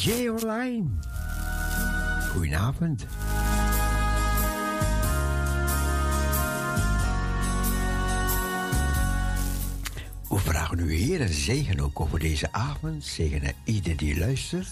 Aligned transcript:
DJ 0.00 0.28
Online. 0.28 0.88
Goedenavond. 2.32 3.06
We 10.28 10.38
vragen 10.38 10.78
u 10.78 10.92
Heer 10.92 11.20
en 11.20 11.32
zegen 11.32 11.80
ook 11.80 12.00
over 12.00 12.18
deze 12.18 12.52
avond. 12.52 13.04
Zegenen 13.04 13.54
ieder 13.64 13.96
die 13.96 14.18
luistert. 14.18 14.68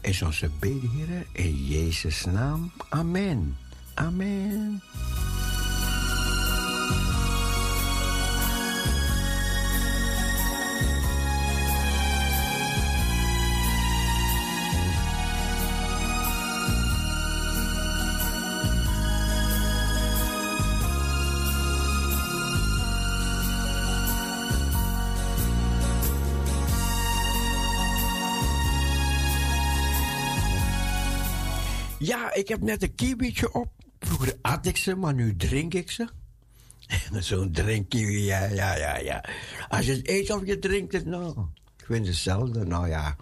Is 0.00 0.22
onze 0.22 0.50
bede, 0.58 1.26
in 1.32 1.66
Jezus' 1.66 2.24
naam. 2.24 2.72
Amen. 2.88 3.56
Amen. 3.94 4.82
Ik 32.38 32.48
heb 32.48 32.60
net 32.60 32.82
een 32.82 32.94
kiwietje 32.94 33.52
op. 33.52 33.72
Vroeger 33.98 34.36
at 34.42 34.66
ik 34.66 34.76
ze, 34.76 34.96
maar 34.96 35.14
nu 35.14 35.36
drink 35.36 35.74
ik 35.74 35.90
ze. 35.90 36.08
Zo'n 37.18 37.52
drinkkiwi, 37.52 38.24
ja, 38.24 38.44
ja, 38.44 38.76
ja, 38.76 38.96
ja. 38.96 39.24
Als 39.68 39.86
je 39.86 39.92
het 39.92 40.08
eet 40.08 40.30
of 40.30 40.46
je 40.46 40.58
drinkt 40.58 40.92
het, 40.92 41.06
nou, 41.06 41.28
ik 41.76 41.84
vind 41.84 41.98
het 41.98 42.06
hetzelfde. 42.06 42.64
Nou 42.64 42.88
ja. 42.88 43.16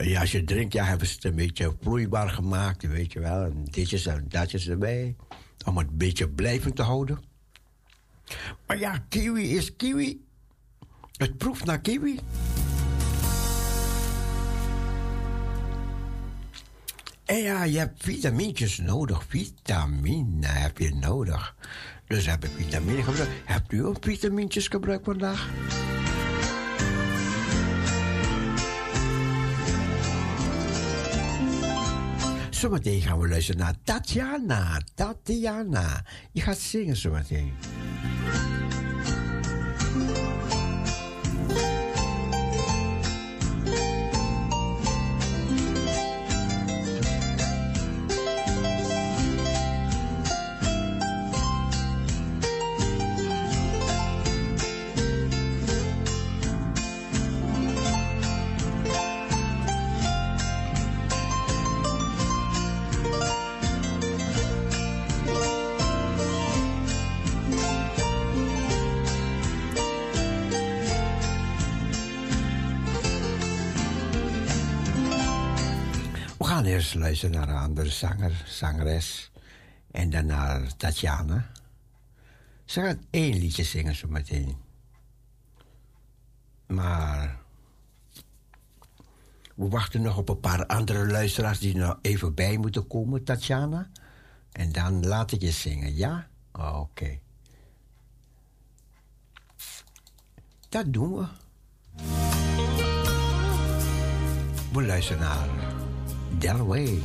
Uh, 0.00 0.10
ja, 0.10 0.20
als 0.20 0.32
je 0.32 0.44
drinkt, 0.44 0.72
ja, 0.72 0.84
hebben 0.84 1.06
ze 1.06 1.14
het 1.14 1.24
een 1.24 1.34
beetje 1.34 1.76
vloeibaar 1.80 2.28
gemaakt, 2.28 2.82
weet 2.82 3.12
je 3.12 3.20
wel. 3.20 3.44
En 3.44 3.64
ditjes 3.64 4.06
en 4.06 4.24
datjes 4.28 4.68
erbij. 4.68 5.16
Om 5.64 5.78
het 5.78 5.98
beetje 5.98 6.28
blijvend 6.28 6.76
te 6.76 6.82
houden. 6.82 7.20
Maar 8.66 8.78
ja, 8.78 9.04
kiwi 9.08 9.56
is 9.56 9.76
kiwi. 9.76 10.24
Het 11.16 11.36
proeft 11.36 11.64
naar 11.64 11.80
kiwi. 11.80 12.18
En 17.24 17.36
ja, 17.36 17.64
je 17.64 17.78
hebt 17.78 18.02
vitamintjes 18.02 18.78
nodig. 18.78 19.24
Vitamine 19.28 20.46
heb 20.46 20.78
je 20.78 20.94
nodig. 20.94 21.56
Dus 22.06 22.26
heb 22.26 22.44
ik 22.44 22.50
vitamine 22.56 23.02
gebruikt. 23.02 23.32
Hebt 23.44 23.72
u 23.72 23.84
ook 23.84 23.96
vitamintjes 24.00 24.68
gebruikt 24.68 25.04
vandaag? 25.04 25.48
Zometeen 32.50 33.00
gaan 33.00 33.18
we 33.18 33.28
luisteren 33.28 33.60
naar 33.60 33.74
Tatjana. 33.84 34.80
Tatjana. 34.94 36.04
Je 36.32 36.40
gaat 36.40 36.58
zingen 36.58 36.96
zometeen. 36.96 37.52
Luisteren 76.98 77.34
naar 77.34 77.48
een 77.48 77.62
andere 77.62 77.90
zanger, 77.90 78.44
zangeres. 78.46 79.30
En 79.90 80.10
dan 80.10 80.26
naar 80.26 80.76
Tatjana. 80.76 81.50
Ze 82.64 82.80
gaat 82.80 82.98
één 83.10 83.38
liedje 83.38 83.64
zingen 83.64 83.94
zo 83.94 84.08
meteen. 84.08 84.56
Maar 86.66 87.38
we 89.54 89.68
wachten 89.68 90.02
nog 90.02 90.16
op 90.16 90.28
een 90.28 90.40
paar 90.40 90.66
andere 90.66 91.06
luisteraars 91.06 91.58
die 91.58 91.76
nog 91.76 91.98
even 92.02 92.34
bij 92.34 92.56
moeten 92.56 92.86
komen, 92.86 93.24
Tatjana. 93.24 93.90
En 94.52 94.72
dan 94.72 95.06
laat 95.06 95.32
ik 95.32 95.40
je 95.40 95.50
zingen, 95.50 95.96
ja? 95.96 96.28
Oké. 96.52 97.18
Dat 100.68 100.92
doen 100.92 101.14
we. 101.16 101.26
We 104.72 104.82
luisteren 104.82 105.20
naar 105.20 105.71
Delaway. 106.38 107.00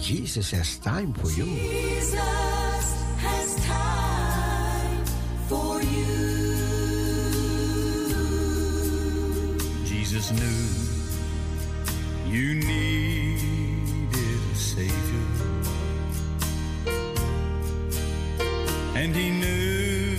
Jesus 0.00 0.50
has 0.50 0.78
time 0.78 1.12
for 1.14 1.30
you. 1.32 1.44
Jesus 1.46 2.14
has 3.18 3.56
time 3.66 5.04
for 5.48 5.82
you. 5.82 6.14
Jesus 9.84 10.30
knew 10.32 10.84
you 12.30 12.54
needed 12.54 14.40
a 14.52 14.54
Savior. 14.54 15.26
And 18.94 19.14
he 19.14 19.30
knew 19.30 20.16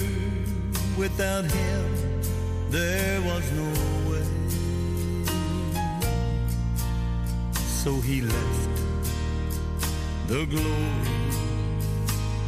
without 0.97 1.45
him 1.45 2.21
there 2.69 3.21
was 3.21 3.51
no 3.51 3.94
So 7.85 7.93
he 8.01 8.19
left 8.21 8.69
the 10.25 10.43
glory 10.47 11.29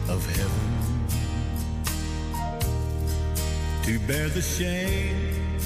of 0.09 0.25
heaven 0.35 0.69
to 3.83 3.99
bear 4.07 4.29
the 4.29 4.41
shame 4.41 5.59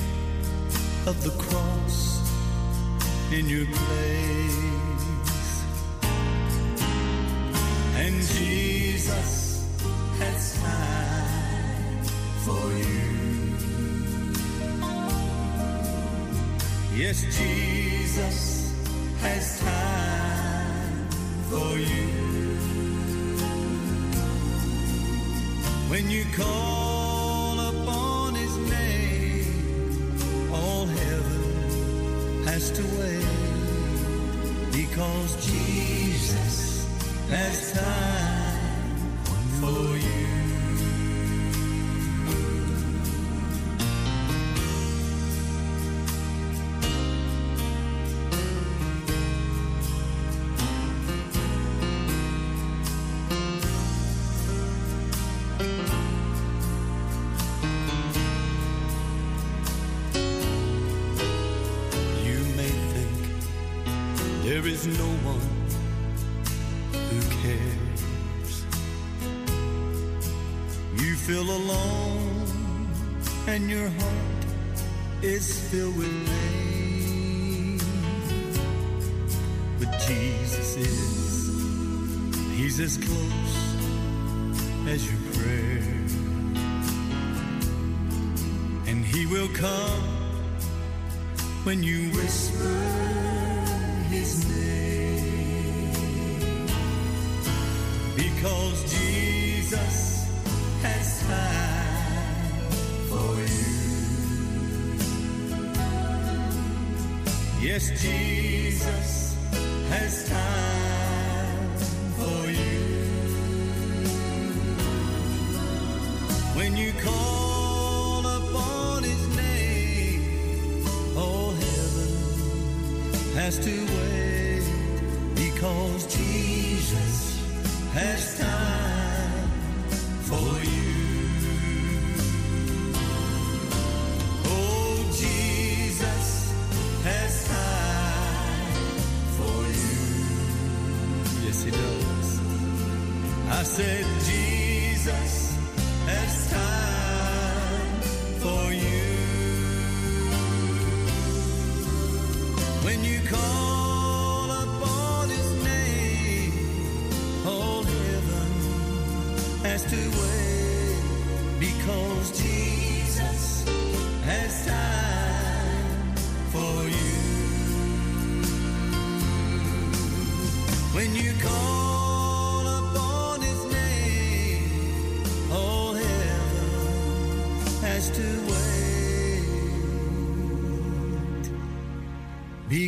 of 1.08 1.24
the 1.24 1.30
cross 1.42 2.20
in 3.32 3.48
your 3.48 3.66
place. 3.66 5.64
And 7.96 8.16
Jesus 8.16 9.66
has 10.20 10.60
time 10.62 12.04
for 12.44 12.74
you. 12.76 13.08
Yes, 16.94 17.24
Jesus 17.38 18.61
has 19.22 19.60
time 19.60 21.10
for 21.50 21.78
you. 21.78 22.08
When 25.90 26.10
you 26.10 26.26
call 26.36 27.60
upon 27.60 28.36
his 28.36 28.58
name, 28.58 30.50
all 30.54 30.86
heaven 30.86 32.44
has 32.46 32.72
to 32.72 32.84
wait 33.00 34.72
because 34.72 35.36
Jesus 35.46 36.88
has 37.30 37.74
time 37.74 38.41
as 82.82 82.98
close 82.98 83.56
as 84.88 85.06
your 85.10 85.22
prayer. 85.34 85.84
And 88.88 89.06
He 89.06 89.26
will 89.28 89.50
come 89.50 90.22
when 91.64 91.84
you 91.84 92.10
whisper 92.10 93.12
his 94.10 94.46
name. 94.50 95.92
Because 98.16 98.84
Jesus 98.92 100.28
has 100.82 101.22
time 101.22 102.72
for 103.10 103.36
you. 103.48 103.72
Yes, 107.62 107.90
Jesus 108.02 109.36
has 109.90 110.30
time 110.30 110.41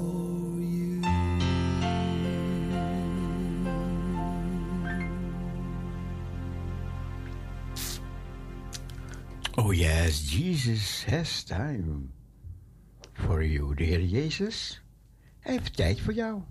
you. 0.60 1.02
Oh 9.56 9.72
yes, 9.72 10.20
Jesus 10.20 11.02
has 11.02 11.42
time 11.42 12.12
for 13.14 13.42
you. 13.42 13.74
De 13.74 13.84
Heer 13.84 14.04
Jezus 14.04 14.82
heeft 15.40 15.76
tijd 15.76 16.00
voor 16.00 16.14
jou. 16.14 16.42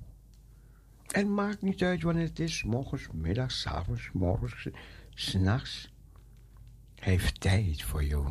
En 1.08 1.34
maakt 1.34 1.62
niet 1.62 1.84
uit 1.84 2.04
wanneer 2.04 2.28
het 2.28 2.40
is, 2.40 2.64
morgens, 2.64 3.08
middags, 3.14 3.68
avonds, 3.68 4.10
morgens, 4.14 4.68
s'nachts. 5.10 5.96
Heeft 7.08 7.42
tijd 7.42 7.84
voor 7.84 8.04
jou. 8.04 8.28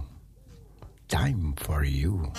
Time 1.06 1.52
for 1.54 1.86
you. 1.86 2.30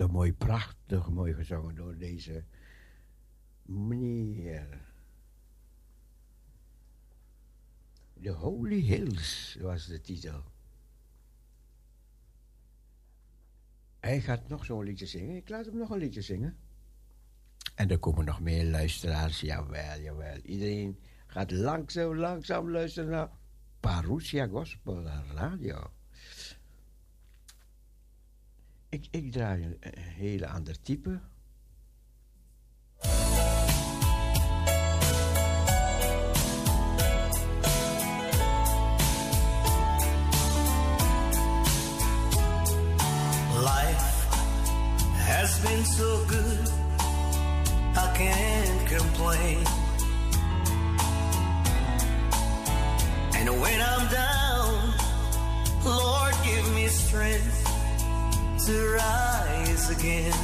prachtig 0.00 0.16
mooi, 0.16 0.32
prachtig 0.32 1.10
mooi 1.10 1.34
gezongen 1.34 1.74
door 1.74 1.96
deze 1.96 2.44
meneer. 3.62 4.88
The 8.22 8.30
Holy 8.30 8.80
Hills 8.80 9.56
was 9.60 9.86
de 9.86 10.00
titel. 10.00 10.42
Hij 14.00 14.20
gaat 14.20 14.48
nog 14.48 14.64
zo'n 14.64 14.84
liedje 14.84 15.06
zingen. 15.06 15.36
Ik 15.36 15.48
laat 15.48 15.64
hem 15.64 15.76
nog 15.76 15.90
een 15.90 15.98
liedje 15.98 16.22
zingen. 16.22 16.56
En 17.74 17.90
er 17.90 17.98
komen 17.98 18.24
nog 18.24 18.40
meer 18.40 18.64
luisteraars. 18.64 19.40
Jawel, 19.40 20.00
jawel. 20.00 20.36
Iedereen 20.36 20.98
gaat 21.26 21.50
langzaam, 21.50 22.16
langzaam 22.16 22.70
luisteren 22.70 23.10
naar 23.10 23.30
Parousia 23.80 24.46
Gospel 24.46 25.02
Radio. 25.34 25.90
Ik, 28.90 29.06
ik 29.10 29.32
draai 29.32 29.62
een, 29.62 29.76
een 29.80 30.02
hele 30.02 30.48
ander 30.48 30.82
type. 30.82 31.20
has 45.40 45.58
been 45.60 45.84
so 45.84 46.24
good, 46.26 46.68
I 47.96 48.12
can't 48.14 48.88
complain. 48.88 49.64
And 53.34 53.60
when 53.60 53.80
I'm 53.80 54.08
down, 54.10 54.94
Lord, 55.84 56.34
give 56.44 56.74
me 56.74 56.88
strength. 56.88 57.59
to 58.66 58.92
rise 58.92 59.90
again. 59.90 60.34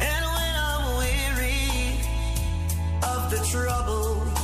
And 0.00 0.24
when 0.34 0.54
I'm 0.56 0.98
weary 0.98 2.00
of 3.02 3.30
the 3.30 3.46
trouble. 3.50 4.43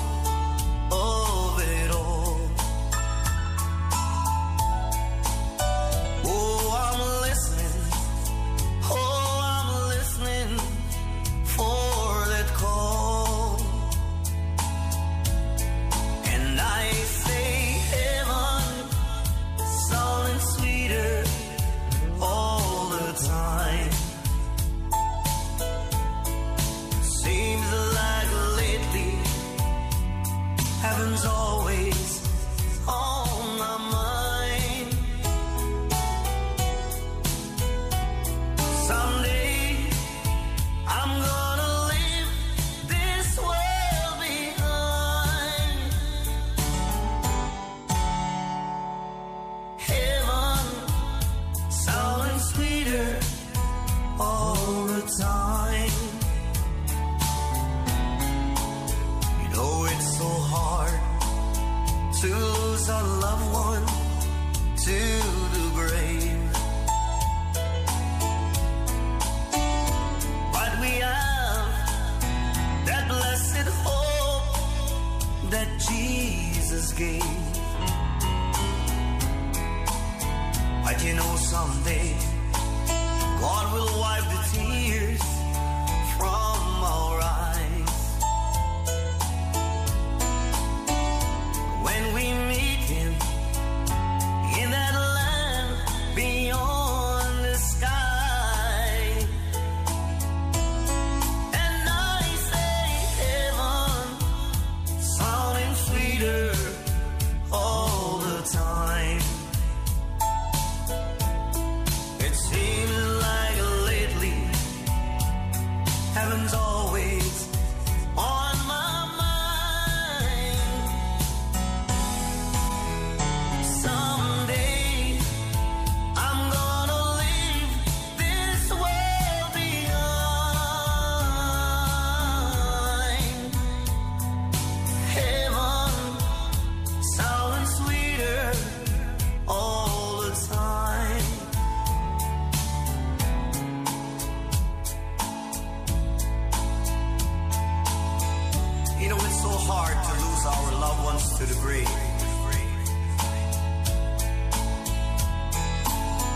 wants 151.11 151.39
to 151.39 151.47
degree. 151.47 151.85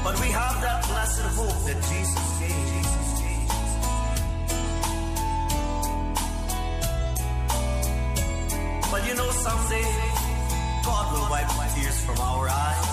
But 0.03 0.15
we 0.21 0.29
have 0.41 0.57
that 0.67 0.81
blessed 0.91 1.29
hope 1.39 1.61
that 1.69 1.79
Jesus 1.91 2.29
gave. 2.43 2.87
But 8.91 9.03
you 9.09 9.15
know 9.15 9.31
someday, 9.47 9.91
God 10.85 11.05
will 11.13 11.29
wipe 11.31 11.51
my 11.57 11.69
tears 11.75 11.99
from 12.05 12.19
our 12.19 12.49
eyes. 12.49 12.91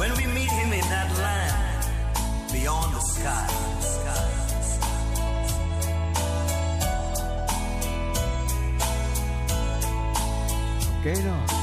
When 0.00 0.10
we 0.18 0.26
meet 0.38 0.50
Him 0.60 0.72
in 0.72 0.86
that 0.94 1.08
land 1.16 2.52
beyond 2.52 2.94
the 2.94 3.00
sky. 3.00 3.59
Oké 11.00 11.12
dan. 11.24 11.59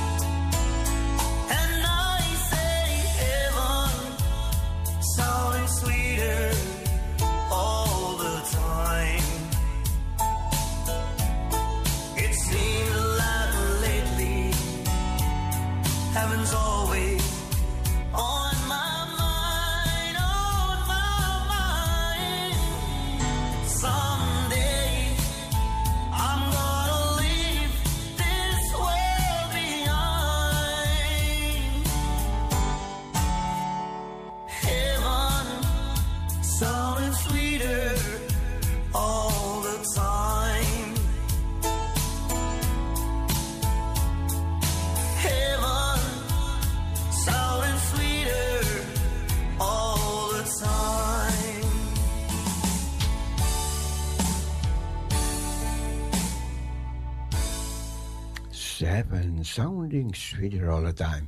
Sweeter 60.16 60.70
all 60.70 60.84
the 60.84 60.94
time. 60.94 61.28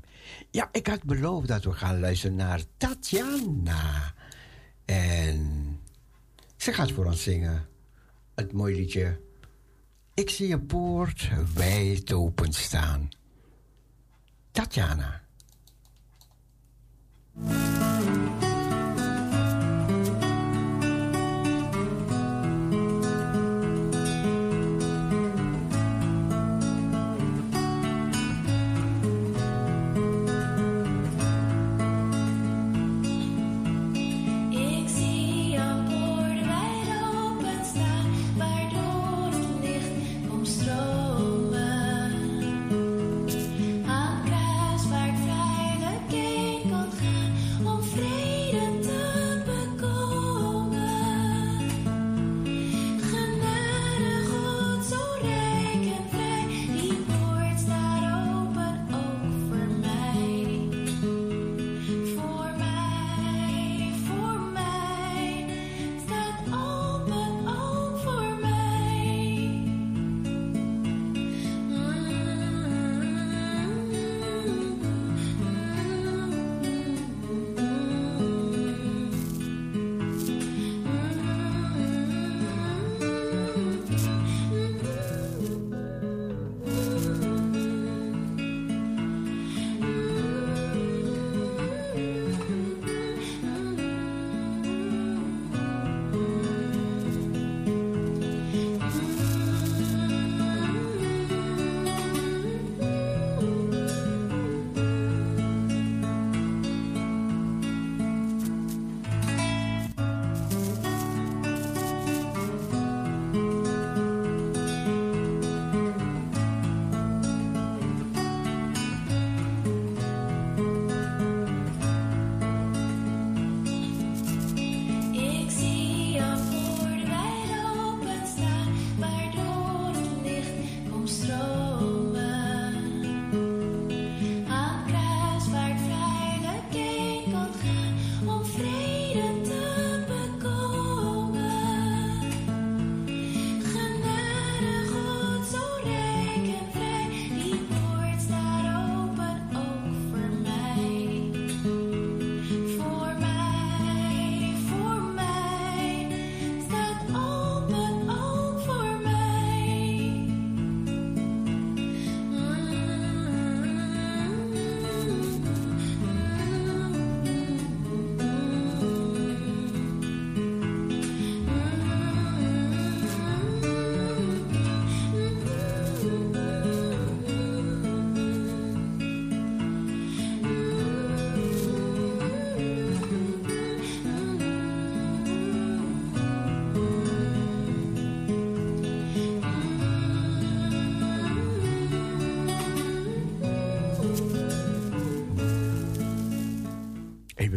Ja, 0.52 0.70
ik 0.72 0.88
had 0.88 1.04
beloofd 1.04 1.48
dat 1.48 1.64
we 1.64 1.72
gaan 1.72 2.00
luisteren 2.00 2.36
naar 2.36 2.62
Tatjana. 2.78 4.14
En 4.86 5.80
ze 6.58 6.74
gaat 6.74 6.92
voor 6.92 7.06
ons 7.06 7.24
zingen. 7.24 7.68
Het 8.36 8.54
mooie 8.54 8.76
liedje. 8.76 9.20
Ik 10.14 10.30
zie 10.30 10.54
een 10.54 10.66
poort 10.66 11.30
wijd 11.54 12.14
open 12.14 12.54
staan. 12.54 13.10
Tatjana. 14.52 15.22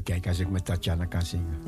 Kijken 0.03 0.31
als 0.31 0.39
ik 0.39 0.51
met 0.51 0.65
Tatjana 0.65 1.05
kan 1.05 1.23
zingen. 1.23 1.59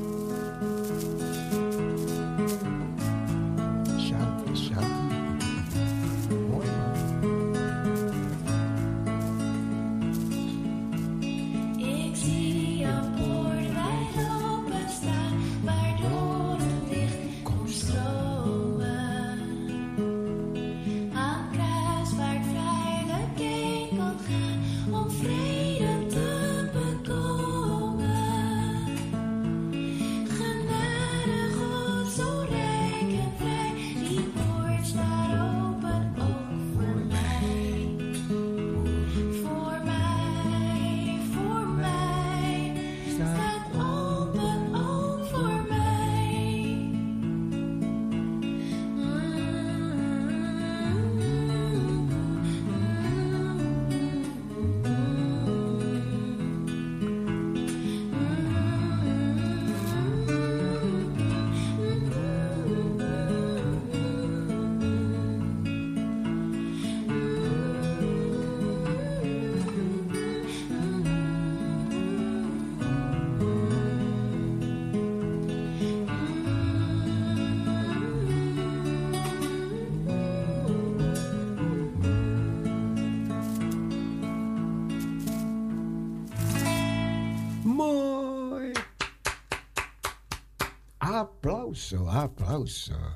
zo, 91.77 92.05
applaus. 92.05 92.91
Ah, 92.91 93.13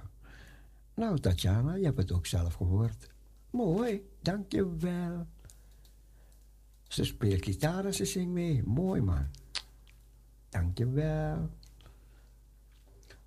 nou, 0.93 1.19
Tatjana, 1.19 1.75
je 1.75 1.85
hebt 1.85 1.97
het 1.97 2.11
ook 2.11 2.25
zelf 2.25 2.53
gehoord. 2.53 3.09
Mooi, 3.49 4.09
dankjewel. 4.21 5.27
Ze 6.87 7.03
speelt 7.03 7.43
gitaar 7.43 7.85
en 7.85 7.93
ze 7.93 8.05
zingt 8.05 8.31
mee. 8.31 8.63
Mooi, 8.63 9.01
man. 9.01 9.27
Dankjewel. 10.49 11.49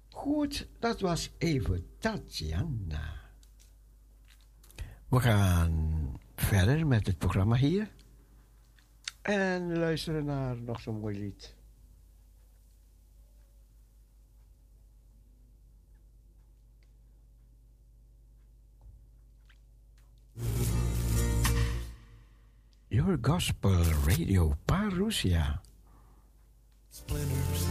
Goed, 0.08 0.68
dat 0.78 1.00
was 1.00 1.30
even 1.38 1.86
Tatjana. 1.98 3.20
We 5.08 5.20
gaan 5.20 6.20
verder 6.36 6.86
met 6.86 7.06
het 7.06 7.18
programma 7.18 7.56
hier. 7.56 7.90
En 9.22 9.78
luisteren 9.78 10.24
naar 10.24 10.62
nog 10.62 10.80
zo'n 10.80 11.00
mooi 11.00 11.18
lied. 11.18 11.54
Your 22.90 23.16
Gospel 23.18 23.82
Radio 24.06 24.56
Parousia. 24.66 25.60
Splinters, 26.90 27.66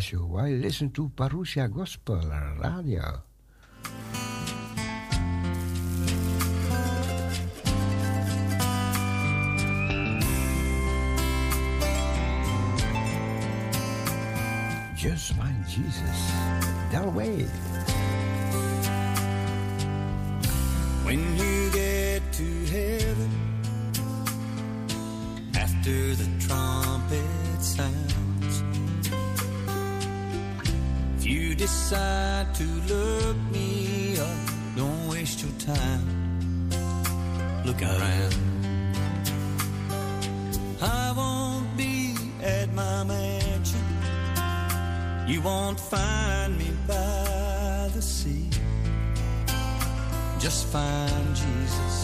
as 0.00 0.12
you 0.12 0.24
while 0.24 0.48
listen 0.48 0.90
to 0.90 1.10
Parousia 1.14 1.68
Gospel 1.68 2.24
Radio. 2.64 3.20
Just 14.96 15.34
find 15.36 15.68
Jesus, 15.68 16.20
that 16.92 17.06
way. 17.12 17.44
When 21.04 21.20
you 21.36 21.70
get 21.72 22.22
to 22.40 22.48
heaven, 22.72 23.32
after 25.54 26.14
the 26.20 26.28
trumpet 26.46 27.60
sounds 27.60 28.19
decide 31.60 32.54
to 32.54 32.64
look 32.88 33.36
me 33.52 34.18
up, 34.18 34.38
don't 34.76 35.08
waste 35.08 35.42
your 35.42 35.52
time 35.58 36.70
looking 37.66 37.86
around. 37.86 38.34
I 40.80 41.12
won't 41.14 41.76
be 41.76 42.16
at 42.42 42.72
my 42.72 43.04
mansion. 43.04 43.86
You 45.28 45.42
won't 45.42 45.78
find 45.78 46.56
me 46.56 46.70
by 46.88 47.90
the 47.94 48.00
sea 48.00 48.48
just 50.40 50.68
find 50.68 51.36
Jesus, 51.36 51.99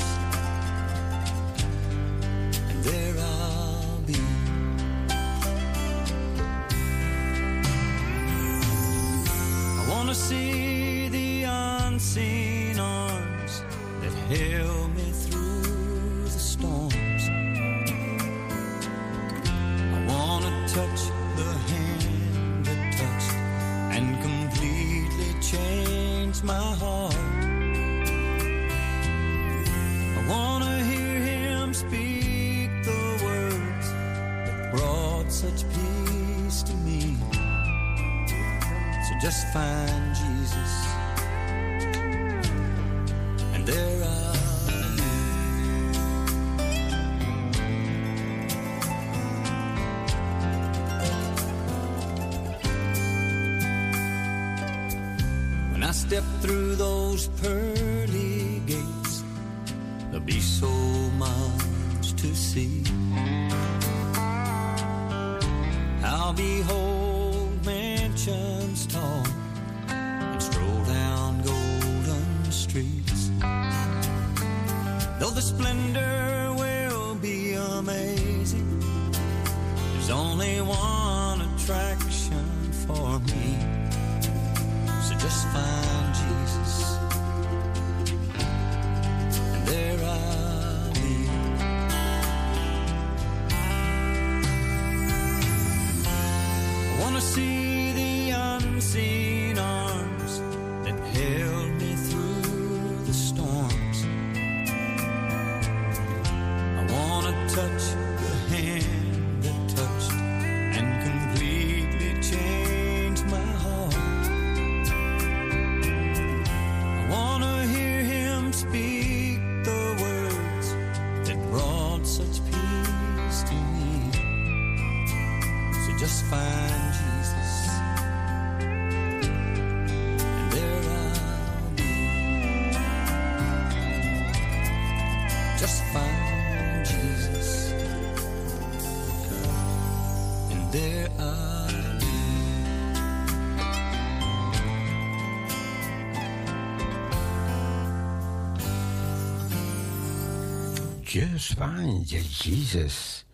find 151.58 152.10
Jesus. 152.10 153.24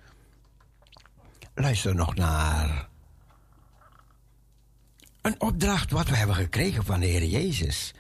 Luister 1.55 1.95
nog 1.95 2.15
naar 2.15 2.89
een 5.23 5.41
opdracht 5.41 5.91
wat 5.91 6.09
we 6.09 6.17
hebben 6.17 6.37
gekregen 6.37 6.85
van 6.85 7.01
de 7.01 7.07
Heer 7.07 7.25
Jezus. 7.25 7.95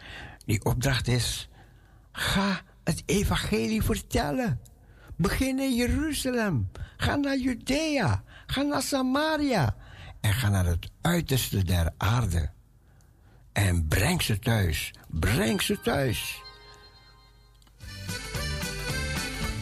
Die 0.44 0.64
opdracht 0.64 1.08
is: 1.08 1.48
ga 2.12 2.60
het 2.84 3.02
evangelie 3.06 3.82
vertellen. 3.82 4.60
Begin 5.16 5.58
in 5.58 5.74
Jeruzalem. 5.74 6.70
Ga 6.96 7.16
naar 7.16 7.38
Judea. 7.38 8.22
Ga 8.52 8.62
naar 8.62 8.82
Samaria. 8.82 9.74
En 10.20 10.32
ga 10.32 10.48
naar 10.48 10.66
het 10.66 10.90
uiterste 11.00 11.64
der 11.64 11.92
aarde. 11.96 12.50
En 13.52 13.88
breng 13.88 14.22
ze 14.22 14.38
thuis. 14.38 14.90
Breng 15.08 15.62
ze 15.62 15.80
thuis. 15.80 16.42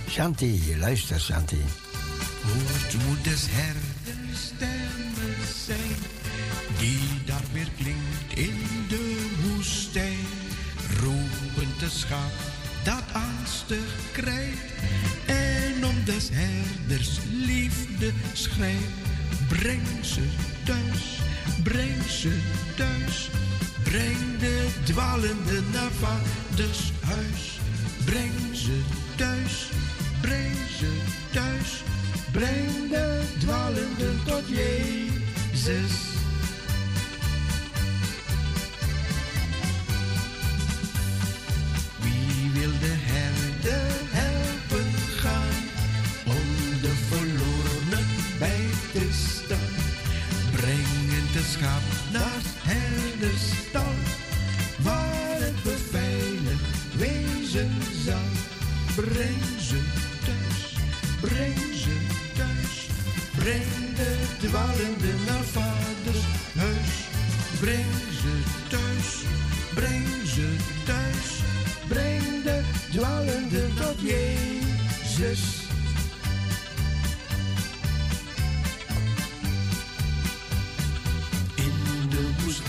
Shanti, 0.08 0.78
luister 0.78 1.20
Shanti. 1.20 1.64
Hoort 2.42 3.06
moeders 3.06 3.46
herderstemmen 3.48 5.46
zijn, 5.64 5.96
die 6.78 7.24
daar 7.26 7.44
weer 7.52 7.70
klinkt 7.76 8.32
in 8.34 8.86
de 8.88 9.36
woestijn. 9.42 10.26
Roepend 11.00 11.80
de 11.80 11.88
schaap 11.88 12.32
dat 12.84 13.04
angstig 13.12 14.12
krijgt, 14.12 14.49
des 16.04 16.28
herders 16.32 17.18
liefde 17.30 18.12
schrijft. 18.32 19.08
Breng 19.48 20.04
ze 20.04 20.22
thuis, 20.64 21.20
breng 21.62 22.02
ze 22.08 22.32
thuis, 22.76 23.30
breng 23.82 24.38
de 24.38 24.66
dwalende 24.84 25.60
naar 25.72 25.90
vaders 25.90 26.92
huis. 27.00 27.58
Breng 28.04 28.32
ze 28.52 28.80
thuis, 29.16 29.68
breng 30.20 30.56
ze 30.78 30.90
thuis, 31.32 31.82
breng 32.32 32.90
de 32.90 33.22
dwalenden 33.38 34.20
tot 34.24 34.44
Jezus. 34.48 36.19
Schaap 51.60 52.12
naar 52.12 52.42
herderstal, 52.58 53.94
waar 54.82 55.38
het 55.46 55.62
beveiligd 55.62 56.96
wezen 56.96 57.72
zal. 58.04 58.30
Breng 58.94 59.42
ze 59.68 59.80
thuis, 60.24 60.76
breng 61.20 61.74
ze 61.74 61.96
thuis, 62.34 62.88
breng 63.36 63.96
de 63.96 64.12
dwalende 64.46 65.12
naar 65.26 65.44
vaders 65.44 66.24
huis. 66.56 66.94
Breng 67.60 67.94
ze 68.22 68.34
thuis, 68.68 69.10
breng 69.74 70.08
ze 70.24 70.56
thuis, 70.84 71.28
breng 71.88 72.42
de 72.42 72.60
dwalende 72.90 73.74
tot 73.74 74.00
Jezus. 74.00 75.69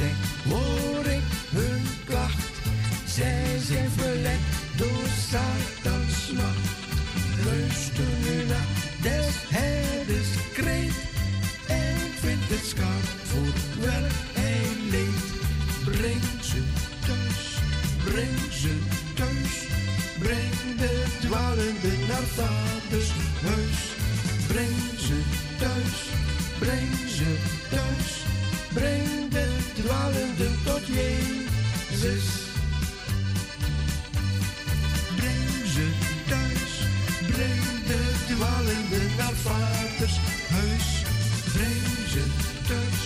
streng 0.01 0.53
hoor 0.53 1.05
ik 1.05 1.23
hun 1.49 1.83
klacht. 2.05 2.51
Zij 3.05 3.57
zijn 3.59 3.89
verlet 3.89 4.43
door 4.75 5.07
Satans 5.29 6.31
macht. 6.31 6.69
Luister 7.45 8.09
nu 8.25 8.45
naar 8.47 8.67
des 9.01 9.35
herders 9.47 10.31
kreet 10.53 10.97
en 11.67 11.97
vind 12.19 12.43
het 12.53 12.65
schaap 12.65 13.05
voor 13.23 13.53
welk 13.79 14.11
hij 14.33 14.67
leed. 14.91 15.27
Breng 15.83 16.27
ze 16.41 16.61
thuis, 17.07 17.43
breng 18.03 18.39
ze 18.51 18.73
thuis, 19.15 19.55
breng 20.19 20.77
de 20.77 21.05
dwalende 21.19 21.93
naar 22.07 22.27
vaders 22.37 23.11
huis. 23.41 23.79
Breng 24.47 24.81
ze 24.97 25.19
thuis, 25.57 25.99
breng 26.59 26.93
ze 27.07 27.35
thuis. 27.69 28.40
Breng 28.73 29.29
de 29.29 29.47
dwalenden 29.73 30.55
tot 30.63 30.87
Jezus. 30.87 32.25
Breng 35.15 35.65
ze 35.65 35.87
thuis, 36.27 36.73
breng 37.31 37.85
de 37.87 38.01
dwalenden 38.27 39.15
naar 39.17 39.33
vaders 39.33 40.17
huis. 40.49 41.03
Breng 41.53 42.07
ze 42.09 42.23
thuis, 42.67 43.01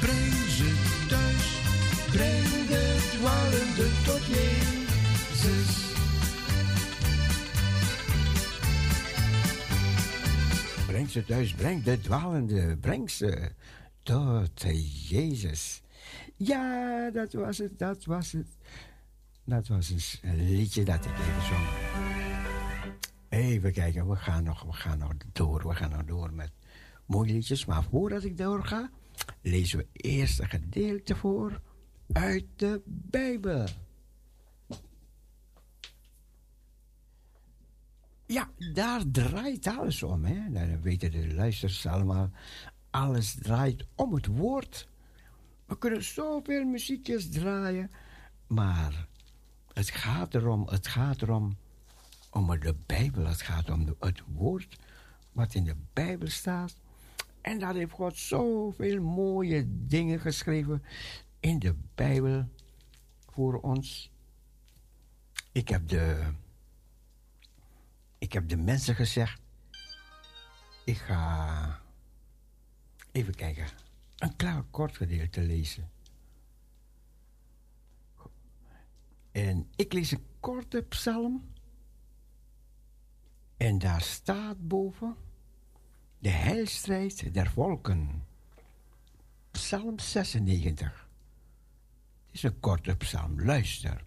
breng 0.00 0.50
ze 0.56 0.72
thuis. 1.08 1.46
Breng 2.10 2.66
de 2.68 2.96
dwalenden 3.18 3.92
tot 4.04 4.24
Jezus. 4.26 5.82
Breng 10.86 11.10
ze 11.10 11.24
thuis, 11.24 11.52
breng 11.54 11.82
de 11.82 12.00
dwalende, 12.00 12.76
breng 12.80 13.10
ze 13.10 13.50
tot 14.04 14.62
Jezus. 15.08 15.82
Ja, 16.36 17.10
dat 17.10 17.32
was 17.32 17.58
het, 17.58 17.78
dat 17.78 18.04
was 18.04 18.32
het. 18.32 18.46
Dat 19.44 19.68
was 19.68 20.18
een 20.22 20.56
liedje 20.56 20.84
dat 20.84 21.04
ik 21.04 21.12
even 21.18 21.42
zong. 21.42 21.66
Even 23.28 23.72
kijken, 23.72 24.08
we 24.08 24.16
gaan 24.16 24.44
nog, 24.44 24.62
we 24.62 24.72
gaan 24.72 24.98
nog 24.98 25.12
door, 25.32 25.68
we 25.68 25.74
gaan 25.74 25.90
nog 25.90 26.04
door 26.04 26.32
met 26.32 26.52
mooie 27.06 27.32
liedjes. 27.32 27.64
Maar 27.64 27.84
voordat 27.84 28.24
ik 28.24 28.38
doorga, 28.38 28.90
lezen 29.42 29.78
we 29.78 29.86
eerst 29.92 30.40
een 30.40 30.48
gedeelte 30.48 31.16
voor 31.16 31.60
uit 32.12 32.44
de 32.56 32.82
Bijbel. 32.86 33.66
Ja, 38.26 38.50
daar 38.72 39.02
draait 39.10 39.66
alles 39.66 40.02
om. 40.02 40.24
Hè? 40.24 40.48
Nou, 40.48 40.68
Dan 40.68 40.82
weten 40.82 41.10
de 41.10 41.34
luisteraars 41.34 41.86
allemaal. 41.86 42.30
Alles 42.94 43.34
draait 43.34 43.86
om 43.94 44.14
het 44.14 44.26
woord. 44.26 44.88
We 45.66 45.78
kunnen 45.78 46.04
zoveel 46.04 46.64
muziekjes 46.64 47.30
draaien. 47.30 47.90
Maar 48.46 49.06
het 49.72 49.90
gaat 49.90 50.34
erom, 50.34 50.66
het 50.68 50.86
gaat 50.86 51.22
erom, 51.22 51.56
om 52.30 52.60
de 52.60 52.74
Bijbel. 52.86 53.26
Het 53.26 53.42
gaat 53.42 53.70
om 53.70 53.96
het 54.00 54.22
woord 54.34 54.78
wat 55.32 55.54
in 55.54 55.64
de 55.64 55.76
Bijbel 55.92 56.28
staat. 56.28 56.76
En 57.40 57.58
daar 57.58 57.74
heeft 57.74 57.92
God 57.92 58.16
zoveel 58.16 59.02
mooie 59.02 59.64
dingen 59.68 60.20
geschreven 60.20 60.82
in 61.40 61.58
de 61.58 61.74
Bijbel 61.94 62.48
voor 63.30 63.60
ons. 63.60 64.10
Ik 65.52 65.68
heb 65.68 65.88
de 65.88 66.32
ik 68.18 68.32
heb 68.32 68.48
de 68.48 68.56
mensen 68.56 68.94
gezegd, 68.94 69.40
ik 70.84 70.96
ga 70.96 71.82
even 73.14 73.34
kijken, 73.34 73.66
een 74.18 74.70
kort 74.70 74.96
gedeelte 74.96 75.40
lezen. 75.40 75.90
En 79.32 79.68
ik 79.76 79.92
lees 79.92 80.10
een 80.10 80.24
korte 80.40 80.82
psalm. 80.82 81.52
En 83.56 83.78
daar 83.78 84.00
staat 84.00 84.68
boven 84.68 85.16
de 86.18 86.28
heilstrijd 86.28 87.34
der 87.34 87.50
volken. 87.50 88.24
Psalm 89.50 89.98
96. 89.98 91.08
Het 92.26 92.34
is 92.34 92.42
een 92.42 92.60
korte 92.60 92.96
psalm, 92.96 93.40
luister. 93.40 94.04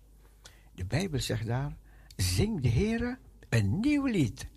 De 0.75 0.85
Bijbel 0.85 1.19
zegt 1.19 1.45
daar: 1.45 1.77
Zing 2.15 2.61
de 2.61 2.69
Heere 2.69 3.17
een 3.49 3.79
nieuw 3.79 4.05
lied. 4.05 4.47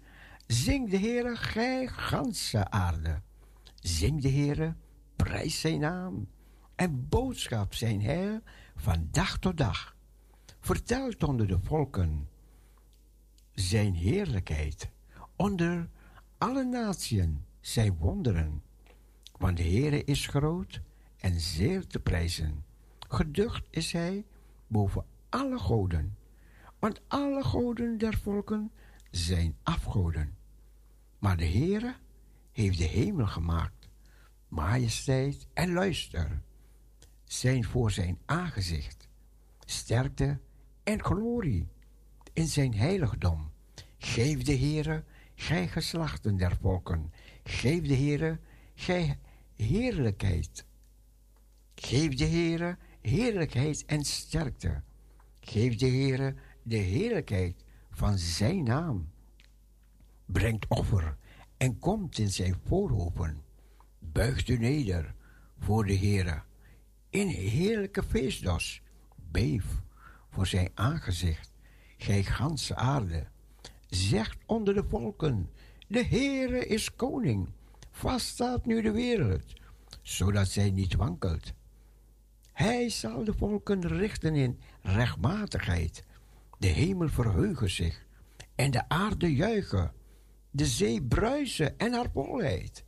Zing 0.47 0.91
de 0.91 0.99
Heere, 0.99 1.37
gij 1.37 1.87
ganse 1.87 2.71
aarde. 2.71 3.23
Zing 3.81 4.21
de 4.21 4.31
Heere, 4.31 4.75
prijs 5.17 5.61
zijn 5.61 5.81
naam. 5.81 6.29
En 6.75 7.09
boodschap 7.09 7.75
zijn 7.75 8.03
heil 8.03 8.41
van 8.77 9.09
dag 9.11 9.39
tot 9.39 9.57
dag. 9.57 9.97
Vertelt 10.61 11.23
onder 11.23 11.47
de 11.47 11.59
volken 11.63 12.29
zijn 13.53 13.95
heerlijkheid. 13.95 14.91
Onder 15.37 15.89
alle 16.39 16.65
natieën 16.65 17.45
zijn 17.61 17.97
wonderen. 17.97 18.63
Want 19.39 19.57
de 19.57 19.63
Heere 19.63 20.05
is 20.05 20.27
groot 20.27 20.81
en 21.17 21.41
zeer 21.41 21.87
te 21.87 22.01
prijzen. 22.01 22.65
Geducht 23.09 23.67
is 23.71 23.93
hij 23.93 24.25
boven 24.67 25.05
alle 25.29 25.59
goden. 25.59 26.17
Want 26.79 27.01
alle 27.09 27.45
goden 27.45 27.99
der 27.99 28.19
volken 28.19 28.71
zijn 29.11 29.57
afgoden. 29.63 30.37
Maar 31.19 31.37
de 31.37 31.47
Heere 31.47 31.95
heeft 32.61 32.79
de 32.79 32.85
hemel 32.85 33.27
gemaakt. 33.27 33.89
Majesteit 34.49 35.47
en 35.53 35.73
luister 35.73 36.43
zijn 37.25 37.65
voor 37.65 37.91
zijn 37.91 38.19
aangezicht. 38.25 39.09
Sterkte 39.65 40.41
en 40.83 41.05
glorie 41.05 41.69
in 42.33 42.47
zijn 42.47 42.75
heiligdom. 42.75 43.51
Geef 43.99 44.43
de 44.43 44.57
Heere, 44.57 45.05
gij 45.35 45.69
geslachten 45.69 46.37
der 46.37 46.57
volken. 46.61 47.13
Geef 47.45 47.81
de 47.81 47.97
Heere, 47.97 48.41
gij 48.75 49.19
heerlijkheid. 49.57 50.65
Geef 51.75 52.15
de 52.15 52.27
Heere 52.27 52.79
heerlijkheid 53.01 53.85
en 53.85 54.05
sterkte. 54.05 54.83
Geef 55.41 55.77
de 55.77 55.89
Heere 55.89 56.35
de 56.63 56.77
heerlijkheid 56.77 57.65
van 57.91 58.19
zijn 58.19 58.63
naam. 58.63 59.11
Brengt 60.27 60.67
offer 60.69 61.19
en 61.61 61.79
komt 61.79 62.19
in 62.19 62.31
zijn 62.31 62.57
voorhoven. 62.67 63.43
Buigt 63.99 64.49
u 64.49 64.59
neder 64.59 65.15
voor 65.59 65.87
de 65.87 65.97
Heere. 65.97 66.43
In 67.11 67.27
heerlijke 67.29 68.03
feestdas. 68.03 68.83
Beef 69.31 69.65
voor 70.31 70.47
zijn 70.47 70.71
aangezicht. 70.75 71.53
Gij 71.97 72.23
ganse 72.23 72.77
aarde. 72.77 73.27
Zegt 73.87 74.39
onder 74.47 74.75
de 74.75 74.85
volken. 74.89 75.51
De 75.89 76.05
Heere 76.05 76.67
is 76.67 76.95
koning. 76.95 77.49
Vast 77.91 78.27
staat 78.27 78.67
nu 78.67 78.83
de 78.83 78.93
wereld. 78.93 79.53
Zodat 80.03 80.49
zij 80.49 80.71
niet 80.71 80.95
wankelt. 80.95 81.53
Hij 82.53 82.89
zal 82.89 83.25
de 83.25 83.35
volken 83.35 83.87
richten 83.87 84.35
in 84.35 84.61
rechtmatigheid. 84.83 86.05
De 86.59 86.67
hemel 86.67 87.09
verheugen 87.09 87.71
zich 87.71 88.07
en 88.55 88.71
de 88.71 88.89
aarde 88.89 89.35
juichen. 89.35 89.99
De 90.51 90.67
zee 90.67 91.03
bruisen 91.03 91.79
en 91.79 91.93
haar 91.93 92.11
volheid. 92.13 92.85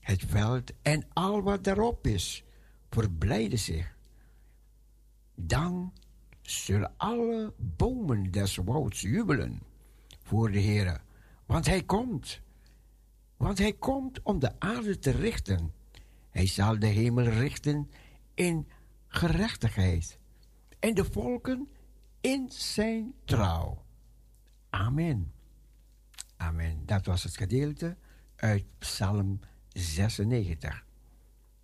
Het 0.00 0.24
veld 0.26 0.72
en 0.82 1.06
al 1.12 1.42
wat 1.42 1.64
daarop 1.64 2.06
is, 2.06 2.44
verblijden 2.90 3.58
zich. 3.58 3.96
Dan 5.34 5.92
zullen 6.42 6.94
alle 6.96 7.52
bomen 7.56 8.30
des 8.30 8.56
wouds 8.56 9.00
jubelen 9.00 9.62
voor 10.22 10.50
de 10.50 10.60
Heere, 10.60 11.00
want 11.46 11.66
hij 11.66 11.82
komt. 11.82 12.40
Want 13.36 13.58
hij 13.58 13.72
komt 13.72 14.22
om 14.22 14.38
de 14.38 14.60
aarde 14.60 14.98
te 14.98 15.10
richten. 15.10 15.72
Hij 16.30 16.46
zal 16.46 16.78
de 16.78 16.86
hemel 16.86 17.24
richten 17.24 17.90
in 18.34 18.68
gerechtigheid 19.06 20.18
en 20.78 20.94
de 20.94 21.04
volken 21.04 21.68
in 22.20 22.46
zijn 22.50 23.14
trouw. 23.24 23.82
Amen. 24.70 25.33
Amen. 26.44 26.82
Dat 26.86 27.06
was 27.06 27.22
het 27.22 27.36
gedeelte 27.36 27.96
uit 28.36 28.64
Psalm 28.78 29.40
96. 29.72 30.84